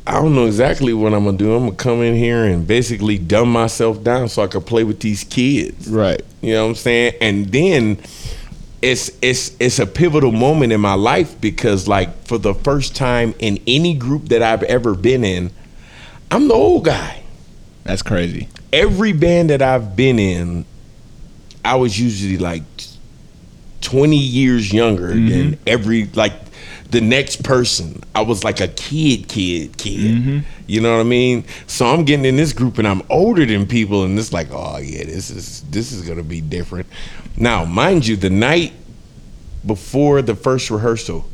I 0.07 0.13
don't 0.13 0.35
know 0.35 0.47
exactly 0.47 0.93
what 0.93 1.15
I'm 1.15 1.25
gonna 1.25 1.39
do. 1.39 1.55
I'm 1.55 1.65
gonna 1.65 1.77
come 1.77 2.03
in 2.03 2.15
here 2.15 2.45
and 2.45 2.67
basically 2.67 3.17
dumb 3.17 3.51
myself 3.51 4.05
down 4.05 4.29
so 4.29 4.43
I 4.43 4.49
could 4.49 4.67
play 4.67 4.85
with 4.85 5.01
these 5.01 5.25
kids. 5.25 5.89
Right. 5.89 6.23
You 6.43 6.53
know 6.53 6.65
what 6.65 6.71
I'm 6.71 6.75
saying? 6.75 7.15
And 7.23 7.47
then 7.51 7.99
it's 8.83 9.11
it's 9.23 9.57
it's 9.59 9.79
a 9.79 9.87
pivotal 9.87 10.31
moment 10.31 10.73
in 10.73 10.81
my 10.81 10.93
life 10.93 11.41
because 11.41 11.89
like 11.89 12.27
for 12.27 12.37
the 12.37 12.53
first 12.53 12.95
time 12.95 13.35
in 13.39 13.59
any 13.67 13.95
group 13.95 14.29
that 14.29 14.43
I've 14.43 14.63
ever 14.65 14.95
been 14.95 15.25
in, 15.25 15.51
I'm 16.31 16.49
the 16.49 16.55
old 16.55 16.85
guy. 16.85 17.23
That's 17.85 18.03
crazy. 18.03 18.49
Every 18.75 19.13
band 19.15 19.51
that 19.51 19.63
I've 19.63 19.97
been 19.97 20.19
in, 20.19 20.67
I 21.65 21.77
was 21.77 21.99
usually 21.99 22.37
like 22.37 22.63
20 23.81 24.17
years 24.17 24.71
younger 24.71 25.09
than 25.09 25.53
mm-hmm. 25.53 25.63
every 25.67 26.07
like 26.09 26.35
the 26.91 27.01
next 27.01 27.43
person. 27.43 28.03
I 28.15 28.23
was 28.23 28.45
like 28.45 28.61
a 28.61 28.69
kid, 28.69 29.29
kid, 29.29 29.77
kid. 29.77 30.01
Mm-hmm. 30.01 30.39
You 30.67 30.81
know 30.81 30.95
what 30.95 31.01
I 31.01 31.05
mean? 31.05 31.45
So 31.67 31.87
I'm 31.87 32.05
getting 32.05 32.25
in 32.25 32.37
this 32.37 32.53
group 32.53 32.79
and 32.79 32.87
I'm 32.87 33.03
older 33.11 33.45
than 33.45 33.67
people, 33.67 34.05
and 34.05 34.19
it's 34.19 34.33
like, 34.33 34.49
oh 34.51 34.79
yeah, 34.79 35.05
this 35.05 35.31
is 35.31 35.63
this 35.71 35.93
is 35.93 36.03
gonna 36.07 36.23
be 36.23 36.41
different. 36.41 36.87
Now, 37.37 37.65
mind 37.65 38.07
you, 38.07 38.17
the 38.17 38.31
night 38.31 38.73
before 39.67 40.23
the 40.23 40.35
first 40.35 40.71
rehearsal, 40.71 41.25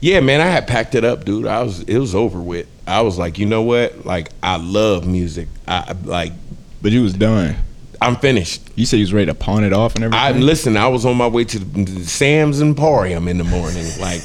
yeah, 0.00 0.20
man, 0.20 0.40
I 0.40 0.46
had 0.46 0.66
packed 0.66 0.94
it 0.94 1.04
up, 1.04 1.24
dude. 1.24 1.46
I 1.46 1.62
was 1.62 1.80
it 1.82 1.98
was 1.98 2.14
over 2.14 2.40
with. 2.40 2.66
I 2.86 3.02
was 3.02 3.18
like, 3.18 3.38
you 3.38 3.46
know 3.46 3.62
what? 3.62 4.04
Like, 4.04 4.30
I 4.42 4.56
love 4.56 5.06
music. 5.06 5.48
I 5.68 5.94
like 6.04 6.32
But 6.82 6.90
you 6.90 7.02
was 7.02 7.14
done. 7.14 7.56
I'm 8.00 8.16
finished. 8.16 8.62
You 8.74 8.84
said 8.84 8.96
you 8.96 9.04
was 9.04 9.12
ready 9.12 9.26
to 9.26 9.34
pawn 9.34 9.62
it 9.62 9.72
off 9.72 9.94
and 9.94 10.02
everything. 10.02 10.20
I 10.20 10.32
listen. 10.32 10.76
I 10.76 10.88
was 10.88 11.06
on 11.06 11.16
my 11.16 11.28
way 11.28 11.44
to 11.44 11.58
the 11.60 12.04
Sam's 12.04 12.60
Emporium 12.60 13.28
in 13.28 13.38
the 13.38 13.44
morning. 13.44 13.86
Like 14.00 14.20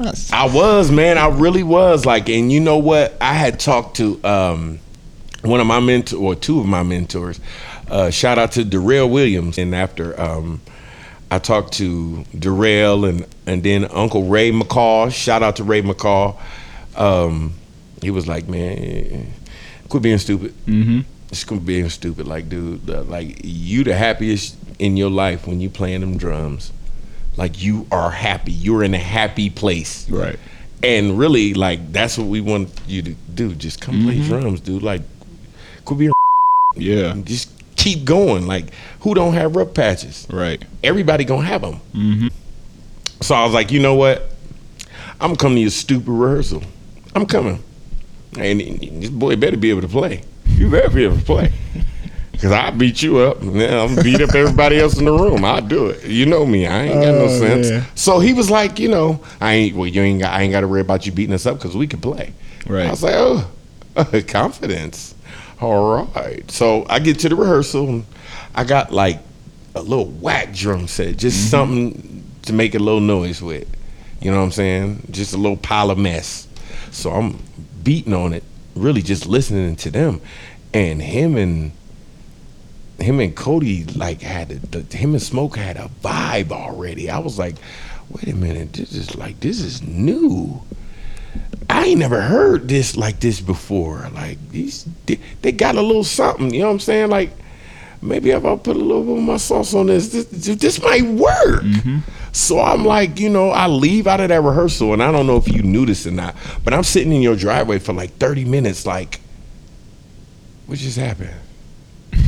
Nice. 0.00 0.32
I 0.32 0.46
was, 0.46 0.90
man. 0.90 1.18
I 1.18 1.28
really 1.28 1.62
was. 1.62 2.06
Like, 2.06 2.30
and 2.30 2.50
you 2.50 2.58
know 2.58 2.78
what? 2.78 3.14
I 3.20 3.34
had 3.34 3.60
talked 3.60 3.96
to 3.98 4.18
um, 4.24 4.78
one 5.42 5.60
of 5.60 5.66
my 5.66 5.78
mentors 5.78 6.18
or 6.18 6.34
two 6.34 6.58
of 6.58 6.66
my 6.66 6.82
mentors. 6.82 7.38
Uh, 7.86 8.08
shout 8.08 8.38
out 8.38 8.52
to 8.52 8.64
Darrell 8.64 9.10
Williams. 9.10 9.58
And 9.58 9.74
after 9.74 10.18
um, 10.18 10.62
I 11.30 11.38
talked 11.38 11.74
to 11.74 12.24
Darrell 12.38 13.04
and 13.04 13.26
and 13.46 13.62
then 13.62 13.84
Uncle 13.84 14.24
Ray 14.24 14.50
McCall. 14.52 15.12
Shout 15.12 15.42
out 15.42 15.56
to 15.56 15.64
Ray 15.64 15.82
McCall. 15.82 16.40
Um, 16.96 17.54
he 18.00 18.10
was 18.10 18.26
like, 18.26 18.48
man, 18.48 19.32
quit 19.90 20.02
being 20.02 20.18
stupid. 20.18 20.54
Mm-hmm. 20.66 21.00
It's 21.28 21.44
gonna 21.44 21.60
be 21.60 21.86
stupid. 21.90 22.26
Like, 22.26 22.48
dude, 22.48 22.88
uh, 22.88 23.02
like 23.02 23.42
you 23.44 23.84
the 23.84 23.94
happiest 23.94 24.56
in 24.78 24.96
your 24.96 25.10
life 25.10 25.46
when 25.46 25.60
you 25.60 25.68
playing 25.68 26.00
them 26.00 26.16
drums. 26.16 26.72
Like 27.40 27.62
you 27.62 27.86
are 27.90 28.10
happy. 28.10 28.52
You're 28.52 28.84
in 28.84 28.92
a 28.92 28.98
happy 28.98 29.48
place. 29.48 30.06
Right. 30.10 30.38
And 30.82 31.18
really, 31.18 31.54
like 31.54 31.90
that's 31.90 32.18
what 32.18 32.26
we 32.26 32.42
want 32.42 32.68
you 32.86 33.00
to 33.00 33.14
do. 33.34 33.54
Just 33.54 33.80
come 33.80 34.04
play 34.04 34.20
drums, 34.20 34.60
dude. 34.60 34.82
Like, 34.82 35.00
quit 35.86 35.98
being 35.98 36.12
Yeah. 36.76 37.14
just 37.24 37.50
keep 37.76 38.04
going. 38.04 38.46
Like, 38.46 38.74
who 39.00 39.14
don't 39.14 39.32
have 39.32 39.56
rough 39.56 39.72
patches? 39.72 40.26
Right. 40.30 40.62
Everybody 40.84 41.24
gonna 41.24 41.46
have 41.46 41.62
them. 41.62 41.80
Mm-hmm. 41.94 42.28
So 43.22 43.34
I 43.34 43.42
was 43.44 43.54
like, 43.54 43.72
you 43.72 43.80
know 43.80 43.94
what? 43.94 44.28
I'm 45.18 45.34
coming 45.34 45.56
to 45.56 45.60
your 45.62 45.70
stupid 45.70 46.08
rehearsal. 46.10 46.62
I'm 47.14 47.24
coming. 47.24 47.64
And 48.38 48.60
this 48.60 49.08
boy 49.08 49.36
better 49.36 49.56
be 49.56 49.70
able 49.70 49.80
to 49.80 49.88
play. 49.88 50.24
You 50.44 50.70
better 50.70 50.90
be 50.90 51.04
able 51.04 51.16
to 51.16 51.24
play. 51.24 51.52
Cause 52.40 52.52
I 52.52 52.70
beat 52.70 53.02
you 53.02 53.18
up, 53.18 53.38
then 53.40 53.72
I'm 53.78 54.02
beat 54.02 54.20
up 54.22 54.34
everybody 54.34 54.78
else 54.78 54.98
in 54.98 55.04
the 55.04 55.12
room. 55.12 55.44
I'll 55.44 55.60
do 55.60 55.88
it. 55.88 56.04
You 56.06 56.24
know 56.24 56.46
me. 56.46 56.66
I 56.66 56.84
ain't 56.84 57.02
got 57.02 57.12
no 57.14 57.24
Oh, 57.24 57.38
sense. 57.38 57.68
yeah. 57.68 57.84
So 57.94 58.18
he 58.18 58.32
was 58.32 58.50
like, 58.50 58.78
you 58.78 58.88
know, 58.88 59.20
I 59.42 59.52
ain't. 59.52 59.76
Well, 59.76 59.86
you 59.86 60.00
ain't. 60.00 60.20
Got, 60.22 60.32
I 60.32 60.42
ain't 60.42 60.52
got 60.52 60.62
to 60.62 60.68
worry 60.68 60.80
about 60.80 61.04
you 61.04 61.12
beating 61.12 61.34
us 61.34 61.44
up 61.44 61.58
because 61.58 61.76
we 61.76 61.86
can 61.86 62.00
play. 62.00 62.32
Right. 62.66 62.86
I 62.86 62.90
was 62.90 63.02
like, 63.02 63.14
oh, 63.16 63.46
confidence. 64.28 65.14
All 65.60 66.04
right. 66.14 66.50
So 66.50 66.86
I 66.88 66.98
get 66.98 67.18
to 67.20 67.28
the 67.28 67.36
rehearsal, 67.36 67.88
and 67.88 68.04
I 68.54 68.64
got 68.64 68.90
like 68.90 69.18
a 69.74 69.82
little 69.82 70.06
whack 70.06 70.54
drum 70.54 70.88
set, 70.88 71.18
just 71.18 71.36
Mm-hmm. 71.38 71.48
something 71.50 72.24
to 72.42 72.52
make 72.54 72.74
a 72.74 72.78
little 72.78 73.00
noise 73.02 73.42
with. 73.42 73.68
You 74.22 74.30
know 74.30 74.38
what 74.38 74.44
I'm 74.44 74.52
saying? 74.52 75.06
Just 75.10 75.34
a 75.34 75.36
little 75.36 75.58
pile 75.58 75.90
of 75.90 75.98
mess. 75.98 76.48
So 76.90 77.10
I'm 77.10 77.38
beating 77.82 78.14
on 78.14 78.32
it, 78.32 78.44
really 78.74 79.02
just 79.02 79.26
listening 79.26 79.76
to 79.76 79.90
them, 79.90 80.20
and 80.72 81.02
him 81.02 81.36
and 81.36 81.72
him 83.00 83.20
and 83.20 83.34
Cody 83.34 83.84
like 83.84 84.20
had 84.20 84.50
a, 84.50 84.54
the, 84.54 84.96
him 84.96 85.12
and 85.12 85.22
Smoke 85.22 85.56
had 85.56 85.76
a 85.76 85.90
vibe 86.02 86.52
already. 86.52 87.10
I 87.10 87.18
was 87.18 87.38
like, 87.38 87.56
wait 88.10 88.28
a 88.28 88.36
minute, 88.36 88.72
this 88.74 88.92
is 88.92 89.16
like 89.16 89.40
this 89.40 89.60
is 89.60 89.82
new. 89.82 90.62
I 91.68 91.86
ain't 91.86 92.00
never 92.00 92.20
heard 92.20 92.68
this 92.68 92.96
like 92.96 93.20
this 93.20 93.40
before. 93.40 94.08
Like 94.12 94.38
these, 94.50 94.86
they, 95.42 95.52
got 95.52 95.76
a 95.76 95.82
little 95.82 96.04
something. 96.04 96.52
You 96.52 96.60
know 96.60 96.66
what 96.66 96.72
I'm 96.72 96.80
saying? 96.80 97.10
Like 97.10 97.30
maybe 98.02 98.30
if 98.30 98.44
I 98.44 98.56
put 98.56 98.76
a 98.76 98.80
little 98.80 99.04
bit 99.04 99.18
of 99.18 99.22
my 99.22 99.36
sauce 99.36 99.74
on 99.74 99.86
this, 99.86 100.08
this, 100.08 100.56
this 100.56 100.82
might 100.82 101.04
work. 101.04 101.62
Mm-hmm. 101.62 101.98
So 102.32 102.60
I'm 102.60 102.84
like, 102.84 103.18
you 103.18 103.28
know, 103.28 103.50
I 103.50 103.66
leave 103.66 104.06
out 104.06 104.20
of 104.20 104.28
that 104.28 104.40
rehearsal, 104.42 104.92
and 104.92 105.02
I 105.02 105.10
don't 105.10 105.26
know 105.26 105.36
if 105.36 105.48
you 105.48 105.62
knew 105.62 105.84
this 105.84 106.06
or 106.06 106.12
not, 106.12 106.36
but 106.64 106.72
I'm 106.72 106.84
sitting 106.84 107.12
in 107.12 107.22
your 107.22 107.36
driveway 107.36 107.78
for 107.78 107.92
like 107.92 108.12
30 108.18 108.44
minutes, 108.44 108.86
like, 108.86 109.20
what 110.66 110.78
just 110.78 110.96
happened? 110.96 111.34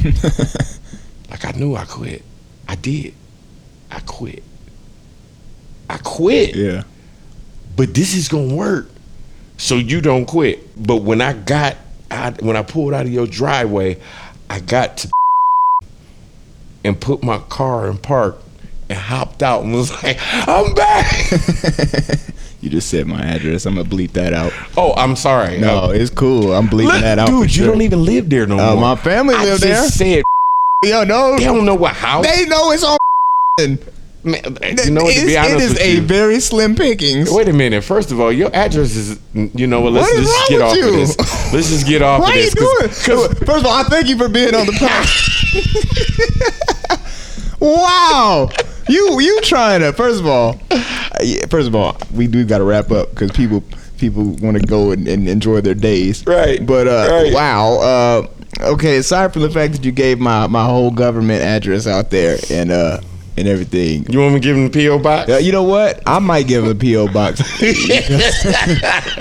like 1.31 1.45
I 1.45 1.53
knew 1.53 1.75
I 1.75 1.85
quit. 1.85 2.23
I 2.69 2.75
did. 2.77 3.15
I 3.91 4.01
quit. 4.01 4.43
I 5.91 5.99
quit 5.99 6.55
Yeah. 6.57 6.85
but 7.77 7.93
this 7.95 8.15
is 8.15 8.29
gonna 8.29 8.55
work. 8.55 8.89
So 9.59 9.77
you 9.77 10.01
don't 10.01 10.25
quit. 10.27 10.61
But 10.83 11.03
when 11.03 11.21
I 11.21 11.35
got 11.35 11.77
I, 12.11 12.31
when 12.41 12.57
I 12.57 12.63
pulled 12.63 12.93
out 12.95 13.07
of 13.07 13.13
your 13.13 13.27
driveway, 13.27 13.99
I 14.51 14.61
got 14.61 14.99
to 14.99 15.11
and 16.85 17.01
put 17.01 17.23
my 17.23 17.39
car 17.39 17.89
in 17.89 17.99
park 17.99 18.39
and 18.89 18.99
hopped 18.99 19.43
out 19.43 19.63
and 19.63 19.73
was 19.73 19.91
like, 20.03 20.19
I'm 20.21 20.75
back. 20.75 21.31
You 22.63 22.71
just 22.71 22.89
said 22.89 23.07
my 23.09 23.21
address. 23.21 23.67
I'm 23.67 23.75
gonna 23.75 23.89
bleep 23.89 24.13
that 24.13 24.33
out. 24.33 24.53
oh, 24.77 24.95
I'm 24.95 25.17
sorry. 25.17 25.59
No, 25.59 25.87
Uh, 25.87 25.89
it's 25.89 26.11
cool. 26.11 26.53
I'm 26.55 26.69
bleeping 26.69 26.85
look, 26.93 27.01
that 27.03 27.19
out. 27.19 27.27
dude, 27.27 27.55
you 27.55 27.67
don't 27.67 27.83
even 27.83 28.05
live 28.05 28.31
there 28.31 28.47
no 28.47 28.59
Uh, 28.59 28.73
more. 28.77 28.81
my 28.95 28.97
family 28.97 29.35
I 29.35 29.45
live 29.45 29.61
just 29.61 29.99
there. 29.99 30.23
said 30.23 30.23
Yo, 30.85 31.03
no, 31.05 31.37
they 31.37 31.45
don't 31.45 31.65
know 31.67 31.75
what 31.75 31.93
house. 31.93 32.25
they 32.25 32.47
know 32.47 32.71
it's 32.71 32.85
on. 32.85 32.97
Man, 34.25 34.41
you 34.85 34.91
know 34.93 35.03
what? 35.03 35.15
To 35.15 35.27
be 35.27 35.33
It's- 35.35 35.51
it 35.51 35.61
is 35.61 35.81
a 35.81 35.95
you, 35.97 36.01
very 36.03 36.39
slim 36.39 36.77
pickings. 36.77 37.29
Wait 37.33 37.49
a 37.49 37.53
minute. 37.53 37.83
First 37.83 38.13
of 38.13 38.21
all, 38.21 38.31
your 38.33 38.55
address 38.55 38.95
is. 38.95 39.19
You 39.35 39.67
know 39.67 39.81
what? 39.81 39.93
Let's 39.95 40.09
What 40.13 40.23
just 40.23 40.49
get 40.49 40.61
off 40.61 40.77
you? 40.77 40.87
of 40.89 40.93
this. 40.95 41.53
Let's 41.53 41.69
just 41.71 41.87
get 41.89 42.03
off 42.09 42.21
Why 42.21 42.29
of 42.31 42.35
are 42.37 42.39
you 42.39 42.51
this. 42.51 42.55
doing? 42.55 42.89
'cause- 43.29 43.39
First 43.41 43.61
of 43.65 43.67
all, 43.67 43.73
I 43.73 43.83
thank 43.83 44.07
you 44.07 44.17
for 44.17 44.29
being 44.29 44.55
on 44.55 44.67
the 44.67 44.73
podcast. 44.73 45.19
wow. 47.61 48.49
You 48.89 49.21
you 49.21 49.41
trying 49.43 49.81
to 49.81 49.93
first 49.93 50.21
of 50.21 50.27
all, 50.27 50.61
yeah, 51.23 51.47
first 51.47 51.69
of 51.69 51.75
all, 51.75 51.97
we 52.15 52.27
do 52.27 52.45
got 52.45 52.59
to 52.59 52.65
wrap 52.65 52.91
up 52.91 53.11
because 53.11 53.31
people 53.33 53.63
people 53.99 54.25
want 54.41 54.61
to 54.61 54.67
go 54.67 54.91
and, 54.91 55.07
and 55.07 55.29
enjoy 55.29 55.61
their 55.61 55.75
days. 55.75 56.27
Right, 56.27 56.65
But 56.67 56.89
uh, 56.89 57.09
right. 57.11 57.33
wow. 57.33 57.79
Uh, 57.81 58.27
okay. 58.73 58.97
Aside 58.97 59.33
from 59.33 59.43
the 59.43 59.51
fact 59.51 59.75
that 59.75 59.85
you 59.85 59.93
gave 59.93 60.19
my 60.19 60.47
my 60.47 60.65
whole 60.65 60.91
government 60.91 61.43
address 61.43 61.87
out 61.87 62.11
there 62.11 62.39
and 62.51 62.71
uh 62.73 63.01
and 63.37 63.49
everything. 63.49 64.05
You 64.11 64.19
want 64.21 64.35
me 64.35 64.41
to 64.41 64.45
give 64.45 64.57
him 64.57 64.69
the 64.71 64.87
PO 64.87 64.99
box? 64.99 65.31
Uh, 65.31 65.37
you 65.39 65.53
know 65.53 65.63
what? 65.63 66.03
I 66.07 66.19
might 66.19 66.47
give 66.47 66.65
him 66.65 66.71
a 66.71 66.75
PO 66.75 67.13
box. 67.13 67.41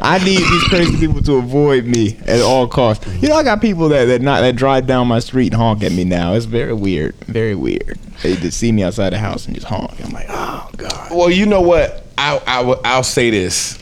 I 0.02 0.19
need 0.24 0.39
these 0.39 0.63
crazy 0.65 0.97
people 0.97 1.21
to 1.24 1.36
avoid 1.38 1.86
me 1.86 2.17
at 2.28 2.41
all 2.41 2.67
costs. 2.67 3.08
You 3.21 3.30
know, 3.30 3.36
I 3.36 3.43
got 3.43 3.62
people 3.62 3.89
that 3.89 4.06
that 4.06 4.21
not 4.21 4.41
that 4.41 4.56
drive 4.56 4.88
down 4.88 5.08
my 5.08 5.19
street 5.19 5.54
and 5.54 5.62
honk 5.62 5.84
at 5.84 5.91
me 5.91 6.04
now. 6.04 6.34
It's 6.34 6.45
very 6.45 6.74
weird, 6.74 7.15
very 7.26 7.56
weird. 7.56 7.97
They 8.24 8.36
just 8.36 8.58
see 8.58 8.71
me 8.71 8.84
outside 8.84 9.12
the 9.12 9.17
house 9.19 9.45
and 9.45 9.56
just 9.56 9.67
honk. 9.67 9.91
I'm 10.04 10.12
like, 10.12 10.28
oh 10.30 10.69
god. 10.78 11.10
Well, 11.12 11.30
you 11.30 11.45
know 11.45 11.62
what? 11.62 12.04
I, 12.17 12.41
I 12.45 12.62
will- 12.63 12.82
I'll 12.84 13.04
say 13.04 13.30
this. 13.30 13.78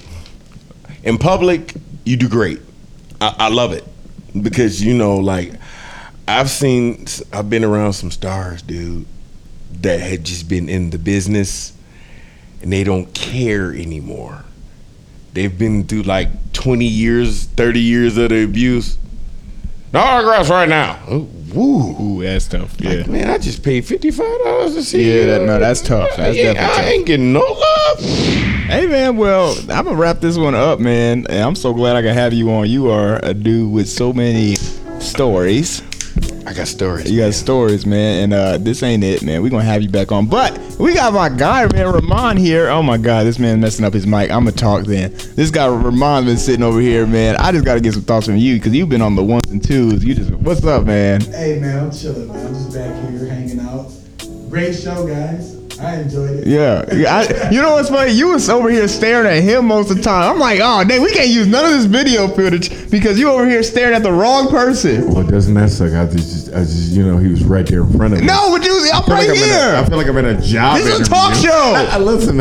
In 1.04 1.18
public, 1.18 1.74
you 2.06 2.18
do 2.18 2.30
great. 2.30 2.60
I, 3.22 3.36
I 3.39 3.50
love 3.50 3.74
it 3.74 3.84
because 4.42 4.84
you 4.84 4.94
know, 4.94 5.18
like 5.18 5.54
I've 6.28 6.50
seen, 6.50 7.06
I've 7.34 7.50
been 7.50 7.63
around 7.63 7.94
some 7.94 8.12
stars, 8.12 8.62
dude, 8.62 9.06
that 9.82 10.00
had 10.00 10.24
just 10.26 10.50
been 10.50 10.68
in 10.70 10.90
the 10.90 10.98
business 10.98 11.74
and 12.62 12.72
they 12.74 12.84
don't 12.84 13.14
care 13.14 13.74
anymore. 13.74 14.44
They've 15.34 15.56
been 15.58 15.86
through 15.86 16.04
like 16.04 16.30
20 16.54 16.86
years, 16.86 17.46
30 17.46 17.80
years 17.80 18.18
of 18.18 18.30
the 18.30 18.44
abuse. 18.44 18.98
No 19.94 20.00
autographs 20.02 20.50
right 20.50 20.68
now. 20.70 21.00
Oh, 21.08 21.28
woo. 21.54 22.20
Ooh, 22.20 22.24
that's 22.24 22.48
tough. 22.48 22.76
Yeah. 22.80 23.08
Man, 23.08 23.28
I 23.30 23.40
just 23.40 23.64
paid 23.64 23.86
fifty 23.86 24.12
five 24.12 24.40
dollars 24.44 24.76
to 24.76 24.84
see 24.84 25.02
Yeah, 25.02 25.22
you. 25.22 25.26
that- 25.28 25.42
no, 25.48 25.60
that's 25.60 25.82
tough. 25.82 26.10
That's 26.16 26.20
I, 26.20 26.26
ain't- 26.28 26.36
definitely 26.38 26.62
I 26.64 26.68
tough. 26.78 26.86
ain't 26.86 27.06
getting 27.08 27.34
no 27.34 27.40
love. 27.40 28.00
Hey 28.00 28.86
man, 28.86 29.18
well, 29.18 29.58
I'm 29.62 29.86
gonna 29.86 29.96
wrap 29.96 30.20
this 30.20 30.38
one 30.38 30.54
up, 30.54 30.80
man. 30.80 31.26
And 31.28 31.42
I'm 31.42 31.56
so 31.56 31.74
glad 31.74 31.96
I 31.96 32.04
can 32.04 32.14
have 32.14 32.34
you 32.34 32.52
on. 32.52 32.70
You 32.70 32.92
are 32.92 33.20
a 33.24 33.34
dude 33.34 33.72
with 33.72 33.90
so 33.90 34.14
many 34.14 34.58
stories. 35.00 35.82
I 36.50 36.54
got 36.54 36.68
stories. 36.68 37.12
You 37.12 37.20
got 37.20 37.36
stories, 37.36 37.86
man, 37.86 38.24
and 38.24 38.34
uh, 38.34 38.58
this 38.58 38.82
ain't 38.82 39.04
it, 39.04 39.22
man. 39.22 39.44
We're 39.44 39.52
gonna 39.52 39.64
have 39.64 39.84
you 39.84 39.90
back 39.90 40.12
on. 40.12 40.26
But 40.26 40.58
we 40.80 40.96
got 40.96 41.14
my 41.14 41.30
guy, 41.30 41.72
man, 41.72 41.94
Ramon 41.94 42.38
here. 42.38 42.70
Oh 42.70 42.82
my 42.82 42.98
god, 42.98 43.28
this 43.28 43.38
man 43.38 43.60
messing 43.60 43.86
up 43.86 43.94
his 43.94 44.08
mic. 44.08 44.32
I'ma 44.32 44.50
talk 44.50 44.86
then. 44.86 45.14
This 45.36 45.52
guy 45.52 45.68
Ramon 45.68 46.26
been 46.26 46.38
sitting 46.38 46.64
over 46.64 46.80
here, 46.80 47.06
man. 47.06 47.36
I 47.36 47.52
just 47.52 47.66
gotta 47.66 47.80
get 47.80 47.94
some 47.94 48.02
thoughts 48.02 48.26
from 48.26 48.38
you 48.38 48.56
because 48.56 48.74
you've 48.74 48.90
been 48.90 49.04
on 49.04 49.16
the 49.16 49.24
ones 49.24 49.48
and 49.52 49.64
twos. 49.64 50.04
You 50.04 50.16
just 50.16 50.32
what's 50.32 50.66
up, 50.66 50.86
man? 50.88 51.22
Hey 51.22 51.60
man, 51.60 51.84
I'm 51.86 51.92
chilling, 51.92 52.30
man. 52.30 52.48
I'm 52.48 52.54
just 52.56 52.74
back 52.74 53.12
here 53.12 53.28
hanging 53.28 53.60
out. 53.60 53.92
Great 54.50 54.74
show, 54.74 55.06
guys. 55.06 55.59
I 55.82 55.96
enjoyed 56.02 56.39
it. 56.39 56.48
Yeah, 56.48 56.84
I, 56.89 57.50
you 57.52 57.62
know 57.62 57.74
what's 57.74 57.89
funny? 57.89 58.12
You 58.12 58.30
was 58.30 58.50
over 58.50 58.70
here 58.70 58.88
staring 58.88 59.28
at 59.28 59.42
him 59.44 59.65
most 59.68 59.89
of 59.92 59.98
the 59.98 60.04
time. 60.04 60.30
I'm 60.34 60.39
like, 60.39 60.60
oh, 60.62 60.84
dang, 60.84 61.02
we 61.02 61.12
can't 61.13 61.30
use 61.30 61.48
none 61.48 61.63
of 61.65 61.72
this 61.72 61.86
video 61.86 62.28
footage 62.28 62.89
because 62.92 63.18
you 63.18 63.30
over 63.30 63.48
here 63.48 63.63
staring 63.63 63.94
at 63.96 64.04
the 64.04 64.12
wrong 64.12 64.50
person. 64.50 65.13
Well, 65.13 65.24
doesn't 65.26 65.54
that 65.54 65.70
suck? 65.70 65.94
I 65.94 66.06
just, 66.12 66.50
I 66.50 66.60
just, 66.60 66.92
you 66.92 67.04
know, 67.06 67.18
he 67.18 67.30
was 67.30 67.44
right 67.46 67.65
there 67.65 67.82
in 67.84 67.92
front 67.94 68.13
of 68.13 68.20
me. 68.20 68.26
No, 68.26 68.52
but 68.58 68.65
you, 68.65 68.89
I'm 68.94 69.04
I 69.04 69.08
right 69.15 69.28
like 69.30 69.30
I'm 69.30 69.44
in 69.44 69.50
a- 69.76 69.80
I 69.80 69.86
feel 69.86 69.98
like 69.98 70.08
I'm 70.08 70.18
in 70.18 70.26
a 70.26 70.42
job. 70.42 70.78
This 70.80 71.00
is 71.00 71.08
a 71.08 71.10
talk 71.10 71.34
show. 71.36 71.50
i 71.92 71.98
Listen, 71.98 72.39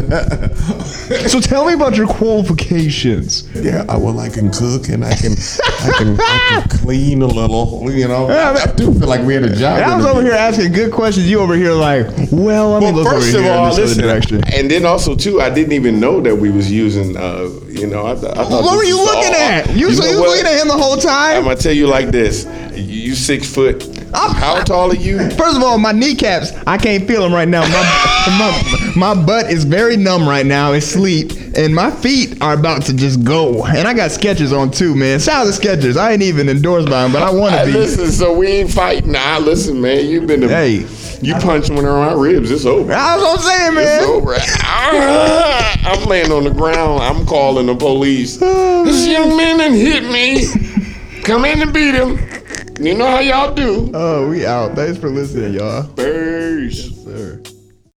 So 1.28 1.40
tell 1.40 1.66
me 1.66 1.74
about 1.74 1.96
your 1.96 2.06
qualifications. 2.08 3.48
yeah, 3.54 3.84
I, 3.88 3.96
well, 3.96 4.18
I 4.18 4.28
can 4.28 4.50
cook 4.50 4.88
and 4.88 5.04
I 5.04 5.14
can, 5.14 5.32
I 5.32 5.92
can, 5.98 6.16
I 6.20 6.64
can 6.66 6.68
clean 6.78 7.22
a 7.22 7.26
little. 7.26 7.90
You 7.92 8.08
know, 8.08 8.28
Yeah, 8.28 8.56
I, 8.66 8.70
I 8.70 8.74
do 8.74 8.92
feel 8.94 9.08
like 9.08 9.22
we 9.24 9.34
had 9.34 9.44
a 9.44 9.54
job. 9.54 9.78
I 9.80 9.96
was 9.96 10.06
over 10.06 10.22
here 10.22 10.32
asking 10.32 10.72
good 10.72 10.92
questions. 10.92 11.30
You 11.30 11.40
over 11.40 11.54
here 11.54 11.72
like, 11.72 12.06
well, 12.32 12.70
let 12.72 12.80
me 12.80 12.86
Well, 12.86 12.94
look 12.94 13.06
first 13.32 13.36
of 13.36 13.46
all, 13.46 13.74
listen, 13.74 14.44
and 14.54 14.70
then 14.70 14.84
also 14.84 15.14
too, 15.14 15.40
I 15.40 15.50
didn't 15.50 15.72
even 15.72 16.00
know 16.00 16.20
that 16.20 16.36
we 16.36 16.50
was 16.50 16.70
using. 16.70 17.16
Uh, 17.16 17.48
you 17.68 17.86
know, 17.86 18.06
I, 18.06 18.14
th- 18.14 18.32
I 18.32 18.44
thought. 18.44 18.62
What 18.64 18.76
were 18.76 18.84
you 18.84 18.96
looking 18.96 19.34
all- 19.34 19.40
at? 19.40 19.70
You, 19.76 19.92
so 19.92 20.02
know 20.02 20.10
you 20.10 20.16
looking 20.18 20.46
at 20.46 20.60
him 20.60 20.68
the 20.68 20.76
whole 20.76 20.96
time? 20.96 21.38
I'm 21.38 21.44
gonna 21.44 21.56
tell 21.56 21.72
you 21.72 21.86
like 21.86 22.08
this: 22.08 22.46
you, 22.72 22.82
you 22.82 23.14
six 23.14 23.52
foot. 23.52 23.82
I'm- 24.14 24.34
How 24.34 24.62
tall 24.62 24.90
are 24.90 24.94
you? 24.94 25.18
First 25.30 25.56
of 25.56 25.62
all, 25.62 25.76
my 25.78 25.92
kneecaps, 25.92 26.52
I 26.66 26.78
can't 26.78 27.06
feel 27.06 27.20
them 27.22 27.32
right 27.32 27.46
now. 27.48 27.60
My, 27.62 28.38
my, 28.38 29.14
my 29.14 29.22
butt 29.26 29.50
is 29.50 29.64
very 29.64 29.96
numb 29.98 30.26
right 30.26 30.46
now. 30.46 30.72
It's 30.72 30.86
sleep. 30.86 31.32
And 31.56 31.74
my 31.74 31.90
feet 31.90 32.40
are 32.40 32.54
about 32.54 32.82
to 32.82 32.94
just 32.94 33.24
go. 33.24 33.64
And 33.66 33.86
I 33.88 33.92
got 33.94 34.10
Skechers 34.10 34.56
on 34.56 34.70
too, 34.70 34.94
man. 34.94 35.18
Shout 35.18 35.46
out 35.46 35.52
to 35.52 35.60
Skechers. 35.60 35.96
I 35.96 36.12
ain't 36.12 36.22
even 36.22 36.48
endorsed 36.48 36.88
by 36.88 37.02
them, 37.02 37.12
but 37.12 37.22
I 37.22 37.30
want 37.30 37.54
to 37.54 37.66
be. 37.66 37.72
listen, 37.72 38.10
so 38.12 38.32
we 38.36 38.46
ain't 38.46 38.70
fighting. 38.70 39.12
Nah, 39.12 39.38
listen, 39.38 39.80
man, 39.80 40.06
You've 40.06 40.26
been 40.26 40.40
to. 40.42 40.48
Hey. 40.48 40.86
You 41.20 41.34
punch 41.34 41.68
one 41.68 41.78
of 41.84 41.84
my 41.84 42.12
ribs. 42.12 42.50
It's 42.50 42.64
over. 42.64 42.88
That's 42.88 43.20
what 43.20 43.38
I'm 43.38 43.44
saying, 43.44 43.76
It's 43.78 44.02
man. 44.02 44.08
over. 44.10 44.34
Ah, 44.38 45.80
I'm 45.84 46.08
laying 46.08 46.30
on 46.32 46.44
the 46.44 46.50
ground. 46.50 47.02
I'm 47.02 47.26
calling 47.26 47.66
the 47.66 47.74
police. 47.74 48.36
This 48.38 49.06
young 49.06 49.36
man 49.36 49.58
done 49.58 49.72
hit 49.72 50.04
me. 50.04 51.22
Come 51.22 51.44
in 51.44 51.60
and 51.60 51.72
beat 51.72 51.94
him. 51.94 52.18
You 52.80 52.96
know 52.96 53.06
how 53.06 53.18
y'all 53.18 53.54
do. 53.54 53.90
Oh, 53.92 54.28
we 54.28 54.46
out. 54.46 54.76
Thanks 54.76 54.98
for 54.98 55.10
listening, 55.10 55.54
y'all. 55.54 55.82
Peace. 55.94 56.94
Sir. 57.04 57.40